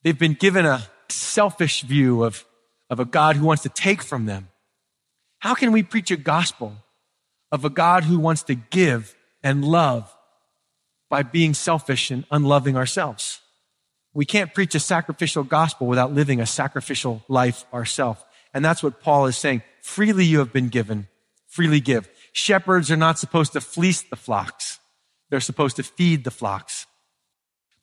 [0.03, 2.45] They've been given a selfish view of,
[2.89, 4.49] of a God who wants to take from them.
[5.39, 6.73] How can we preach a gospel
[7.52, 10.13] of a God who wants to give and love
[11.10, 13.39] by being selfish and unloving ourselves?
[14.13, 18.23] We can't preach a sacrificial gospel without living a sacrificial life ourselves.
[18.54, 19.62] And that's what Paul is saying.
[19.82, 21.08] Freely you have been given.
[21.47, 22.10] Freely give.
[22.34, 24.80] Shepherds are not supposed to fleece the flocks.
[25.30, 26.88] They're supposed to feed the flocks.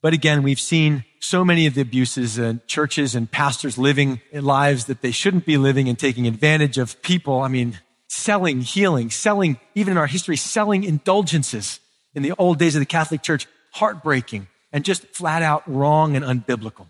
[0.07, 4.85] But again, we've seen so many of the abuses and churches and pastors living lives
[4.85, 7.41] that they shouldn't be living and taking advantage of people.
[7.41, 11.81] I mean, selling healing, selling, even in our history, selling indulgences
[12.15, 16.25] in the old days of the Catholic Church, heartbreaking and just flat out wrong and
[16.25, 16.87] unbiblical.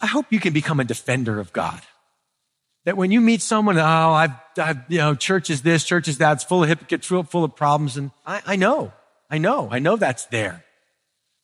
[0.00, 1.80] I hope you can become a defender of God.
[2.84, 6.18] That when you meet someone, oh, I've, I've you know, church is this, church is
[6.18, 7.96] that, it's full of hypocrites, full of problems.
[7.96, 8.92] And I, I know,
[9.30, 10.64] I know, I know that's there.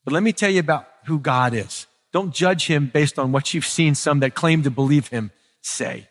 [0.04, 1.86] But let me tell you about who God is.
[2.12, 6.08] Don't judge him based on what you've seen some that claim to believe him say.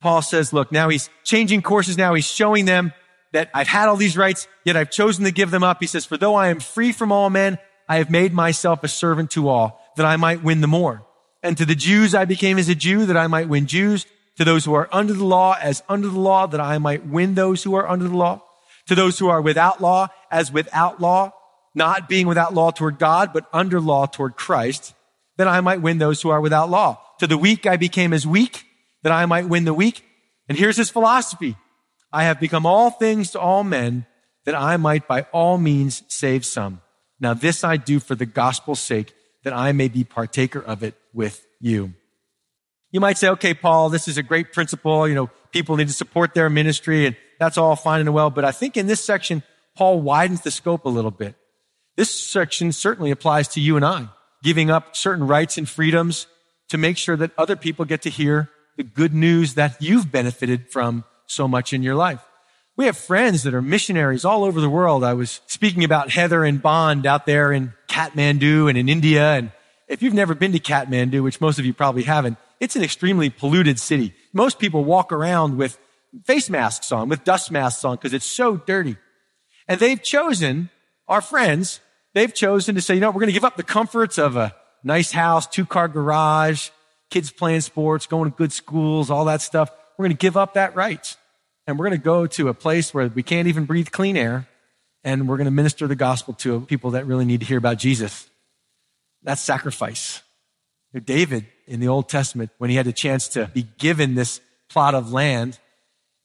[0.00, 1.98] Paul says, look, now he's changing courses.
[1.98, 2.92] Now he's showing them
[3.32, 5.78] that I've had all these rights, yet I've chosen to give them up.
[5.80, 8.88] He says, for though I am free from all men, I have made myself a
[8.88, 11.04] servant to all that I might win the more.
[11.42, 14.06] And to the Jews, I became as a Jew that I might win Jews.
[14.36, 17.34] To those who are under the law, as under the law, that I might win
[17.34, 18.42] those who are under the law.
[18.86, 21.32] To those who are without law, as without law,
[21.74, 24.94] not being without law toward God, but under law toward Christ,
[25.36, 27.00] that I might win those who are without law.
[27.18, 28.64] To the weak, I became as weak,
[29.02, 30.04] that I might win the weak.
[30.48, 31.56] And here's his philosophy.
[32.12, 34.06] I have become all things to all men,
[34.44, 36.80] that I might by all means save some.
[37.20, 40.94] Now this I do for the gospel's sake, that I may be partaker of it
[41.14, 41.94] with you.
[42.90, 45.08] You might say, okay, Paul, this is a great principle.
[45.08, 48.30] You know, people need to support their ministry and that's all fine and well.
[48.30, 49.42] But I think in this section,
[49.74, 51.34] Paul widens the scope a little bit.
[51.96, 54.08] This section certainly applies to you and I,
[54.42, 56.26] giving up certain rights and freedoms
[56.70, 60.70] to make sure that other people get to hear the good news that you've benefited
[60.70, 62.20] from so much in your life.
[62.74, 65.04] We have friends that are missionaries all over the world.
[65.04, 69.34] I was speaking about Heather and Bond out there in Kathmandu and in India.
[69.34, 69.52] And
[69.88, 73.28] if you've never been to Kathmandu, which most of you probably haven't, it's an extremely
[73.28, 74.14] polluted city.
[74.32, 75.78] Most people walk around with
[76.24, 78.96] face masks on, with dust masks on, because it's so dirty.
[79.68, 80.70] And they've chosen,
[81.06, 81.80] our friends,
[82.14, 84.54] they've chosen to say, you know, we're going to give up the comforts of a
[84.84, 86.70] nice house, two car garage,
[87.10, 89.70] kids playing sports, going to good schools, all that stuff.
[89.96, 91.16] We're going to give up that right.
[91.66, 94.48] And we're going to go to a place where we can't even breathe clean air.
[95.04, 97.78] And we're going to minister the gospel to people that really need to hear about
[97.78, 98.28] Jesus.
[99.22, 100.22] That's sacrifice.
[101.04, 104.94] David in the Old Testament, when he had a chance to be given this plot
[104.94, 105.58] of land,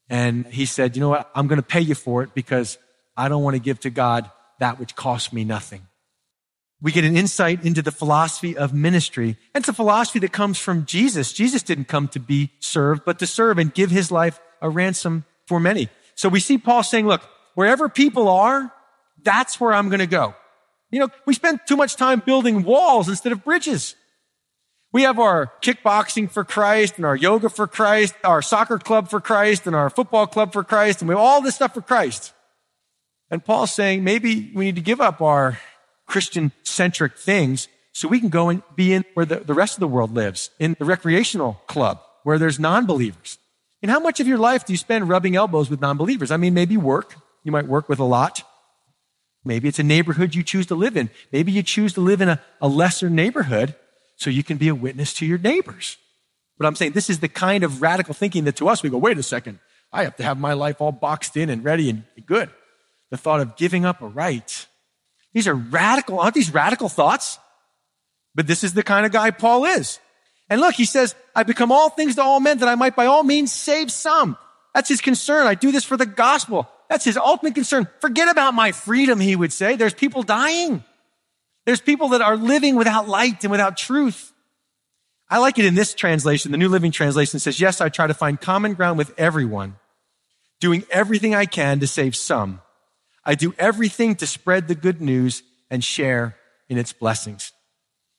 [0.08, 1.30] and he said, you know what?
[1.34, 2.78] I'm going to pay you for it because
[3.16, 5.86] I don't want to give to God that which costs me nothing.
[6.80, 9.36] We get an insight into the philosophy of ministry.
[9.54, 11.32] And it's a philosophy that comes from Jesus.
[11.32, 15.24] Jesus didn't come to be served, but to serve and give his life a ransom
[15.46, 15.88] for many.
[16.14, 17.22] So we see Paul saying, look,
[17.54, 18.72] wherever people are,
[19.22, 20.34] that's where I'm going to go.
[20.90, 23.96] You know, we spend too much time building walls instead of bridges.
[24.92, 29.20] We have our kickboxing for Christ and our yoga for Christ, our soccer club for
[29.20, 32.32] Christ and our football club for Christ, and we have all this stuff for Christ.
[33.30, 35.58] And Paul's saying maybe we need to give up our
[36.06, 39.80] Christian centric things so we can go and be in where the, the rest of
[39.80, 43.38] the world lives, in the recreational club where there's non-believers.
[43.82, 46.30] And how much of your life do you spend rubbing elbows with non-believers?
[46.30, 47.14] I mean, maybe work.
[47.44, 48.42] You might work with a lot.
[49.44, 51.10] Maybe it's a neighborhood you choose to live in.
[51.32, 53.74] Maybe you choose to live in a, a lesser neighborhood
[54.16, 55.96] so you can be a witness to your neighbors.
[56.58, 58.98] But I'm saying this is the kind of radical thinking that to us we go,
[58.98, 59.60] wait a second,
[59.92, 62.50] I have to have my life all boxed in and ready and good.
[63.10, 64.66] The thought of giving up a right
[65.38, 67.38] these are radical, aren't these radical thoughts?
[68.34, 69.98] But this is the kind of guy Paul is.
[70.48, 73.06] And look, he says, I become all things to all men that I might by
[73.06, 74.36] all means save some.
[74.74, 75.46] That's his concern.
[75.46, 76.68] I do this for the gospel.
[76.88, 77.86] That's his ultimate concern.
[78.00, 79.76] Forget about my freedom, he would say.
[79.76, 80.82] There's people dying.
[81.66, 84.32] There's people that are living without light and without truth.
[85.28, 86.50] I like it in this translation.
[86.50, 89.76] The New Living Translation says, yes, I try to find common ground with everyone,
[90.60, 92.62] doing everything I can to save some.
[93.28, 96.34] I do everything to spread the good news and share
[96.70, 97.52] in its blessings.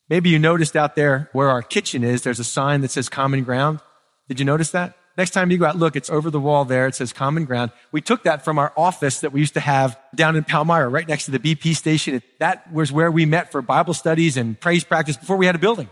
[0.08, 3.44] Maybe you noticed out there where our kitchen is, there's a sign that says common
[3.44, 3.80] ground.
[4.28, 4.96] Did you notice that?
[5.18, 6.86] Next time you go out, look, it's over the wall there.
[6.86, 7.72] It says common ground.
[7.92, 11.08] We took that from our office that we used to have down in Palmyra, right
[11.08, 12.22] next to the BP station.
[12.38, 15.60] That was where we met for Bible studies and praise practice before we had a
[15.60, 15.90] building.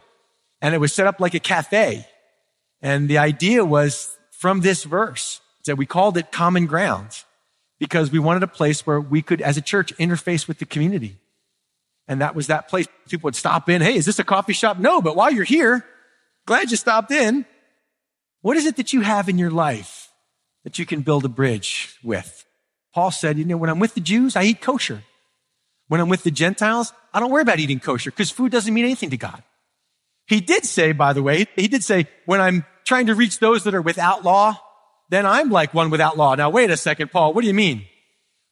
[0.62, 2.06] And it was set up like a cafe.
[2.84, 7.24] And the idea was from this verse that we called it common ground
[7.80, 11.18] because we wanted a place where we could, as a church, interface with the community.
[12.08, 12.88] And that was that place.
[13.10, 13.82] People would stop in.
[13.82, 14.78] Hey, is this a coffee shop?
[14.80, 15.86] No, but while you're here,
[16.46, 17.46] glad you stopped in.
[18.42, 20.10] What is it that you have in your life
[20.64, 22.46] that you can build a bridge with?
[22.94, 25.04] Paul said, you know, when I'm with the Jews, I eat kosher.
[25.88, 28.86] When I'm with the Gentiles, I don't worry about eating kosher because food doesn't mean
[28.86, 29.44] anything to God.
[30.26, 33.64] He did say, by the way, he did say, when I'm trying to reach those
[33.64, 34.60] that are without law,
[35.10, 36.36] then I'm like one without law.
[36.36, 37.86] Now wait a second, Paul, what do you mean?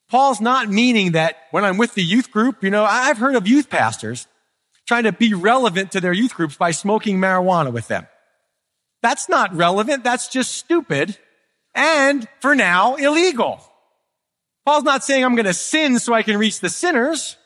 [0.10, 3.48] Paul's not meaning that when I'm with the youth group, you know, I've heard of
[3.48, 4.28] youth pastors
[4.88, 8.08] trying to be relevant to their youth groups by smoking marijuana with them.
[9.02, 10.04] That's not relevant.
[10.04, 11.18] That's just stupid.
[11.76, 13.60] and for now illegal.
[14.66, 17.38] Paul's not saying I'm going to sin so I can reach the sinners.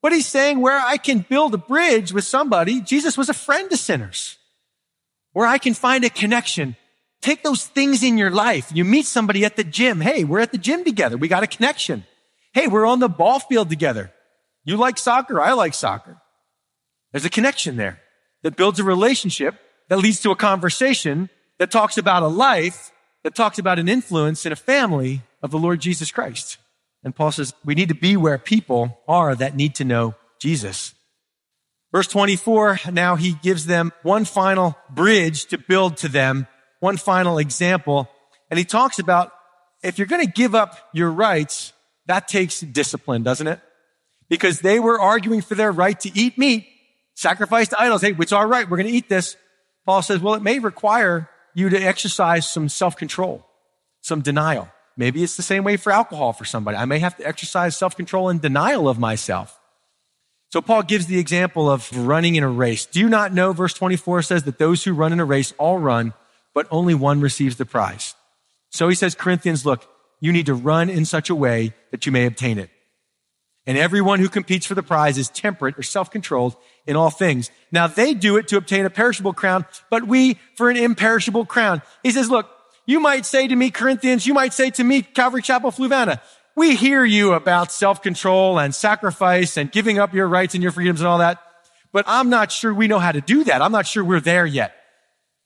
[0.00, 3.68] What he's saying, where I can build a bridge with somebody, Jesus was a friend
[3.70, 4.38] to sinners.
[5.32, 6.76] Where I can find a connection.
[7.22, 8.70] Take those things in your life.
[8.74, 10.00] You meet somebody at the gym.
[10.00, 11.16] Hey, we're at the gym together.
[11.16, 12.04] We got a connection.
[12.52, 14.12] Hey, we're on the ball field together.
[14.64, 15.40] You like soccer.
[15.40, 16.20] I like soccer.
[17.12, 18.00] There's a connection there
[18.42, 19.54] that builds a relationship
[19.88, 22.92] that leads to a conversation that talks about a life
[23.22, 26.58] that talks about an influence in a family of the Lord Jesus Christ.
[27.04, 30.94] And Paul says we need to be where people are that need to know Jesus.
[31.92, 36.46] Verse 24, now he gives them one final bridge to build to them,
[36.82, 38.10] one final example.
[38.50, 39.32] And he talks about
[39.82, 41.72] if you're going to give up your rights,
[42.06, 43.60] that takes discipline, doesn't it?
[44.28, 46.66] Because they were arguing for their right to eat meat,
[47.14, 48.02] sacrifice to idols.
[48.02, 48.68] Hey, it's all right.
[48.68, 49.36] We're going to eat this.
[49.86, 53.46] Paul says, well, it may require you to exercise some self-control,
[54.00, 54.68] some denial.
[54.96, 56.76] Maybe it's the same way for alcohol for somebody.
[56.76, 59.58] I may have to exercise self-control and denial of myself.
[60.50, 62.86] So Paul gives the example of running in a race.
[62.86, 65.78] Do you not know, verse 24 says that those who run in a race all
[65.78, 66.12] run,
[66.54, 68.14] but only one receives the prize.
[68.70, 69.86] So he says, Corinthians, look,
[70.20, 72.70] you need to run in such a way that you may obtain it.
[73.66, 77.50] And everyone who competes for the prize is temperate or self-controlled in all things.
[77.70, 81.82] Now they do it to obtain a perishable crown, but we for an imperishable crown.
[82.02, 82.48] He says, look,
[82.86, 86.20] you might say to me, Corinthians, you might say to me, Calvary Chapel, Fluvanna,
[86.56, 91.00] we hear you about self-control and sacrifice and giving up your rights and your freedoms
[91.00, 91.38] and all that,
[91.92, 93.62] but I'm not sure we know how to do that.
[93.62, 94.74] I'm not sure we're there yet.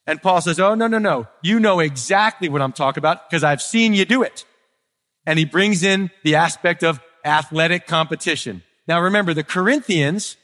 [0.07, 1.27] And Paul says, oh, no, no, no.
[1.43, 4.45] You know exactly what I'm talking about because I've seen you do it.
[5.27, 8.63] And he brings in the aspect of athletic competition.
[8.87, 10.37] Now remember, the Corinthians,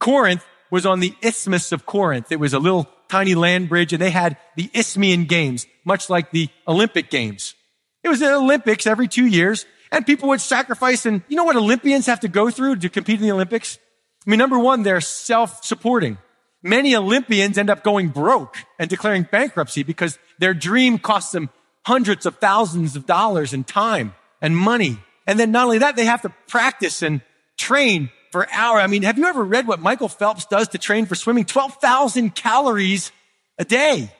[0.00, 2.32] Corinth was on the Isthmus of Corinth.
[2.32, 6.32] It was a little tiny land bridge and they had the Isthmian Games, much like
[6.32, 7.54] the Olympic Games.
[8.02, 11.06] It was the Olympics every two years and people would sacrifice.
[11.06, 13.78] And you know what Olympians have to go through to compete in the Olympics?
[14.26, 16.18] I mean, number one, they're self-supporting.
[16.62, 21.50] Many Olympians end up going broke and declaring bankruptcy because their dream costs them
[21.86, 24.98] hundreds of thousands of dollars in time and money.
[25.26, 27.20] And then not only that, they have to practice and
[27.56, 28.82] train for hours.
[28.82, 31.44] I mean, have you ever read what Michael Phelps does to train for swimming?
[31.44, 33.12] 12,000 calories
[33.58, 34.12] a day.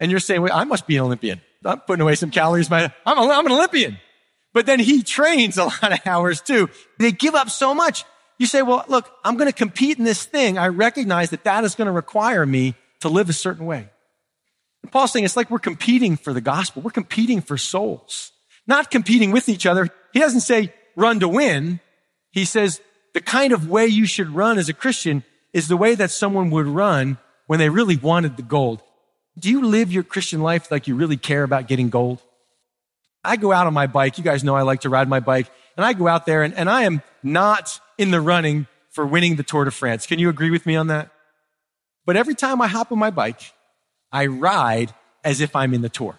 [0.00, 1.40] And you're saying, well, I must be an Olympian.
[1.64, 2.70] I'm putting away some calories.
[2.70, 3.98] I'm, an Olympian.
[4.52, 6.68] But then he trains a lot of hours too.
[6.98, 8.04] They give up so much.
[8.38, 10.58] You say, well, look, I'm going to compete in this thing.
[10.58, 13.88] I recognize that that is going to require me to live a certain way.
[14.82, 16.82] And Paul's saying it's like we're competing for the gospel.
[16.82, 18.32] We're competing for souls,
[18.66, 19.88] not competing with each other.
[20.12, 21.80] He doesn't say run to win.
[22.30, 22.80] He says
[23.14, 26.50] the kind of way you should run as a Christian is the way that someone
[26.50, 28.82] would run when they really wanted the gold.
[29.38, 32.20] Do you live your Christian life like you really care about getting gold?
[33.24, 34.18] I go out on my bike.
[34.18, 35.50] You guys know I like to ride my bike.
[35.76, 39.36] And I go out there and, and I am not in the running for winning
[39.36, 40.06] the Tour de France.
[40.06, 41.10] Can you agree with me on that?
[42.04, 43.52] But every time I hop on my bike,
[44.12, 44.94] I ride
[45.24, 46.18] as if I'm in the tour.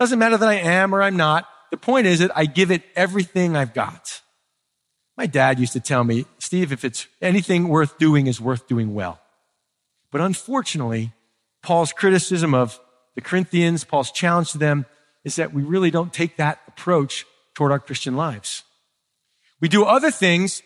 [0.00, 1.48] Doesn't matter that I am or I'm not.
[1.70, 4.20] The point is that I give it everything I've got.
[5.16, 8.94] My dad used to tell me, Steve, if it's anything worth doing is worth doing
[8.94, 9.20] well.
[10.10, 11.12] But unfortunately,
[11.62, 12.80] Paul's criticism of
[13.14, 14.86] the Corinthians, Paul's challenge to them
[15.24, 18.62] is that we really don't take that approach toward our Christian lives.
[19.60, 20.62] We do other things,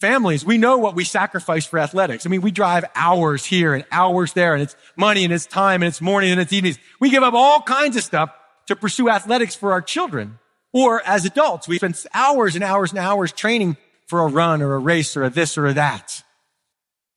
[0.00, 2.26] families, we know what we sacrifice for athletics.
[2.26, 5.82] I mean, we drive hours here and hours there and it's money and it's time
[5.82, 6.78] and it's morning and it's evenings.
[7.00, 8.30] We give up all kinds of stuff
[8.66, 10.38] to pursue athletics for our children.
[10.72, 13.76] Or as adults, we spend hours and hours and hours training
[14.06, 16.22] for a run or a race or a this or a that.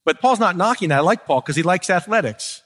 [0.06, 1.00] But Paul's not knocking that.
[1.00, 2.64] I like Paul because he likes athletics.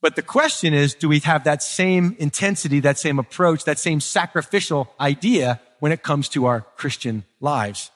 [0.00, 4.00] But the question is, do we have that same intensity, that same approach, that same
[4.00, 7.92] sacrificial idea when it comes to our Christian lives?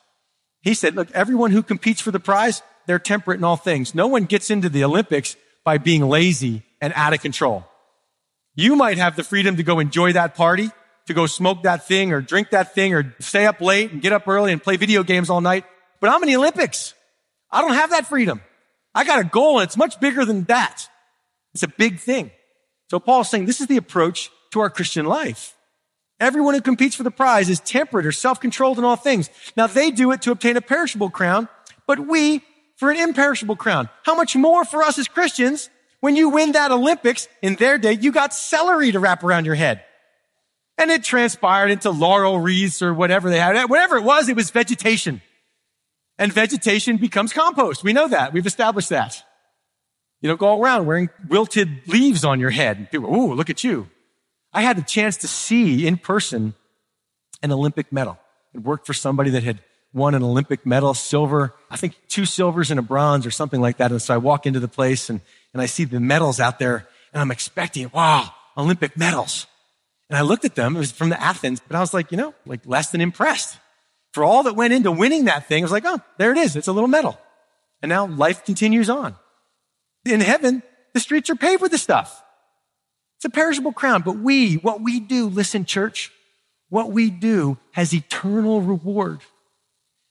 [0.67, 3.95] He said, look, everyone who competes for the prize, they're temperate in all things.
[3.95, 7.65] No one gets into the Olympics by being lazy and out of control.
[8.57, 10.73] You might have the freedom to go enjoy that party,
[11.07, 14.13] to go smoke that thing or drink that thing or stay up late and get
[14.13, 15.65] up early and play video games all night.
[16.01, 16.95] But I'm in the Olympics.
[17.49, 18.41] I don't have that freedom.
[18.93, 20.89] I got a goal and it's much bigger than that.
[21.55, 22.33] It's a big thing.
[22.91, 25.56] So Paul's saying this is the approach to our Christian life.
[26.19, 29.29] Everyone who competes for the prize is temperate or self-controlled in all things.
[29.57, 31.49] Now they do it to obtain a perishable crown,
[31.87, 32.43] but we
[32.77, 33.89] for an imperishable crown.
[34.03, 35.69] How much more for us as Christians
[36.01, 39.55] when you win that Olympics in their day, you got celery to wrap around your
[39.55, 39.83] head.
[40.79, 43.71] And it transpired into laurel wreaths or whatever they had.
[43.71, 45.23] Whatever it was, it was vegetation.
[46.19, 47.83] And vegetation becomes compost.
[47.83, 48.33] We know that.
[48.33, 49.23] We've established that.
[50.21, 52.77] You don't go around wearing wilted leaves on your head.
[52.77, 53.89] And people, ooh, look at you.
[54.57, 56.55] I had a chance to see in person
[57.43, 58.19] an Olympic medal.
[58.55, 59.61] I worked for somebody that had
[59.93, 63.77] won an Olympic medal, silver, I think two silvers and a bronze or something like
[63.77, 63.91] that.
[63.91, 65.21] And so I walk into the place and,
[65.53, 69.47] and I see the medals out there and I'm expecting, wow, Olympic medals.
[70.09, 70.75] And I looked at them.
[70.75, 73.59] It was from the Athens, but I was like, you know, like less than impressed.
[74.15, 76.57] For all that went into winning that thing, I was like, oh, there it is.
[76.57, 77.19] It's a little medal.
[77.83, 79.17] And now life continues on.
[80.07, 80.63] In heaven,
[80.95, 82.23] the streets are paved with this stuff.
[83.27, 86.13] A perishable crown, but we, what we do, listen, church,
[86.69, 89.19] what we do has eternal reward.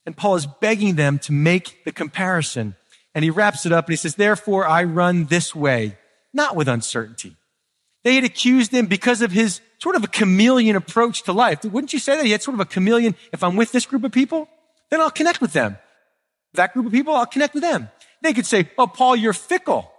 [0.04, 2.76] And Paul is begging them to make the comparison.
[3.14, 5.96] And he wraps it up and he says, therefore I run this way,
[6.34, 7.36] not with uncertainty.
[8.04, 11.64] They had accused him because of his sort of a chameleon approach to life.
[11.64, 12.26] Wouldn't you say that?
[12.26, 13.16] He had sort of a chameleon.
[13.32, 14.46] If I'm with this group of people,
[14.90, 15.78] then I'll connect with them.
[16.52, 17.88] That group of people, I'll connect with them.
[18.20, 19.90] They could say, Oh, Paul, you're fickle.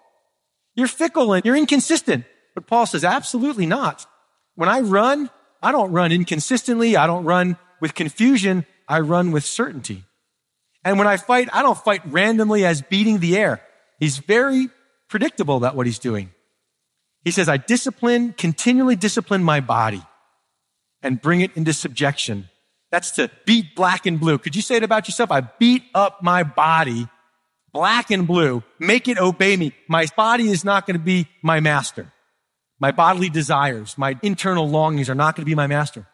[0.75, 2.25] You're fickle and you're inconsistent.
[2.57, 4.07] But Paul says, absolutely not.
[4.55, 5.29] When I run,
[5.61, 6.97] I don't run inconsistently.
[6.97, 8.65] I don't run with confusion.
[8.87, 10.05] I run with certainty.
[10.83, 13.61] And when I fight, I don't fight randomly as beating the air.
[13.99, 14.69] He's very
[15.07, 16.31] predictable about what he's doing.
[17.23, 20.01] He says, I discipline, continually discipline my body
[21.03, 22.49] and bring it into subjection.
[22.89, 24.39] That's to beat black and blue.
[24.39, 25.31] Could you say it about yourself?
[25.31, 27.07] I beat up my body,
[27.71, 29.73] black and blue, make it obey me.
[29.87, 32.11] My body is not going to be my master.
[32.79, 36.05] My bodily desires, my internal longings are not going to be my master.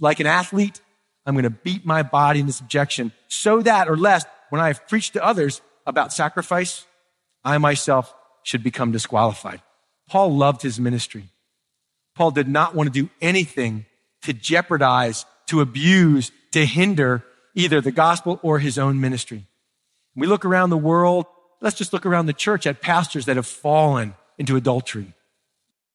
[0.00, 0.80] Like an athlete,
[1.26, 4.86] I'm going to beat my body into subjection so that, or lest, when I have
[4.88, 6.86] preached to others about sacrifice,
[7.44, 9.60] I myself should become disqualified.
[10.08, 11.28] Paul loved his ministry.
[12.14, 13.84] Paul did not want to do anything
[14.22, 17.22] to jeopardize, to abuse, to hinder
[17.54, 19.44] either the gospel or his own ministry.
[20.16, 21.26] we look around the world,
[21.60, 25.12] let's just look around the church at pastors that have fallen into adultery.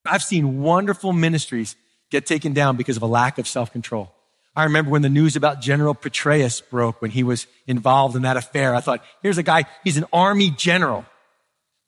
[0.06, 1.76] I've seen wonderful ministries
[2.12, 4.12] get taken down because of a lack of self-control.
[4.56, 8.38] I remember when the news about General Petraeus broke when he was involved in that
[8.38, 8.76] affair.
[8.76, 11.06] I thought, here's a guy, he's an army general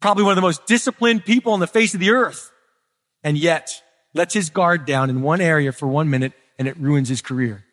[0.06, 2.52] probably one of the most disciplined people on the face of the earth.
[3.24, 3.82] And yet
[4.14, 7.66] lets his guard down in one area for one minute and it ruins his career.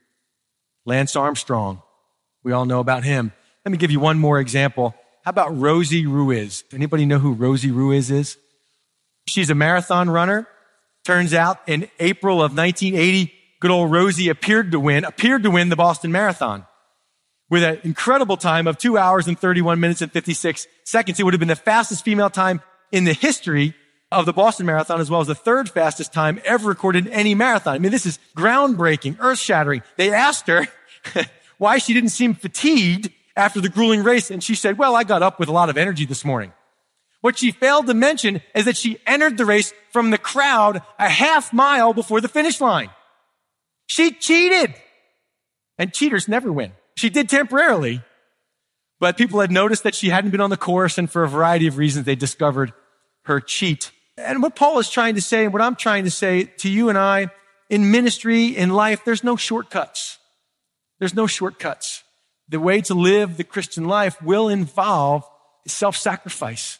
[0.86, 1.82] Lance Armstrong.
[2.42, 3.32] We all know about him.
[3.66, 4.94] Let me give you one more example.
[5.26, 6.64] How about Rosie Ruiz?
[6.72, 8.38] Anybody know who Rosie Ruiz is?
[9.26, 10.46] She's a marathon runner.
[11.04, 15.68] Turns out in April of 1980, good old Rosie appeared to win, appeared to win
[15.68, 16.66] the Boston Marathon
[17.50, 21.18] with an incredible time of two hours and 31 minutes and 56 seconds.
[21.20, 22.62] It would have been the fastest female time
[22.92, 23.74] in the history
[24.12, 27.34] of the Boston Marathon, as well as the third fastest time ever recorded in any
[27.34, 27.74] marathon.
[27.74, 29.82] I mean, this is groundbreaking, earth shattering.
[29.96, 30.66] They asked her
[31.58, 34.30] why she didn't seem fatigued after the grueling race.
[34.30, 36.52] And she said, well, I got up with a lot of energy this morning.
[37.22, 41.08] What she failed to mention is that she entered the race from the crowd a
[41.08, 42.90] half mile before the finish line.
[43.86, 44.74] She cheated.
[45.78, 46.72] And cheaters never win.
[46.96, 48.02] She did temporarily,
[49.00, 51.66] but people had noticed that she hadn't been on the course and for a variety
[51.66, 52.72] of reasons they discovered
[53.24, 53.90] her cheat.
[54.18, 56.88] And what Paul is trying to say and what I'm trying to say to you
[56.88, 57.30] and I
[57.70, 60.18] in ministry, in life, there's no shortcuts.
[60.98, 62.02] There's no shortcuts.
[62.48, 65.24] The way to live the Christian life will involve
[65.66, 66.78] self-sacrifice,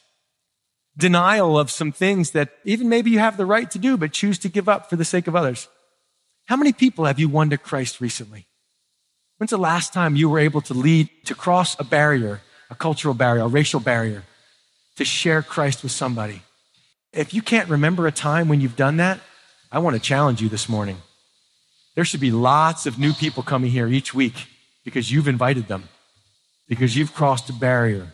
[0.97, 4.37] denial of some things that even maybe you have the right to do, but choose
[4.39, 5.67] to give up for the sake of others.
[6.45, 8.47] How many people have you won to Christ recently?
[9.37, 13.13] When's the last time you were able to lead, to cross a barrier, a cultural
[13.13, 14.23] barrier, a racial barrier,
[14.97, 16.43] to share Christ with somebody?
[17.11, 19.19] If you can't remember a time when you've done that,
[19.71, 20.97] I want to challenge you this morning.
[21.95, 24.47] There should be lots of new people coming here each week
[24.83, 25.89] because you've invited them,
[26.67, 28.11] because you've crossed a barrier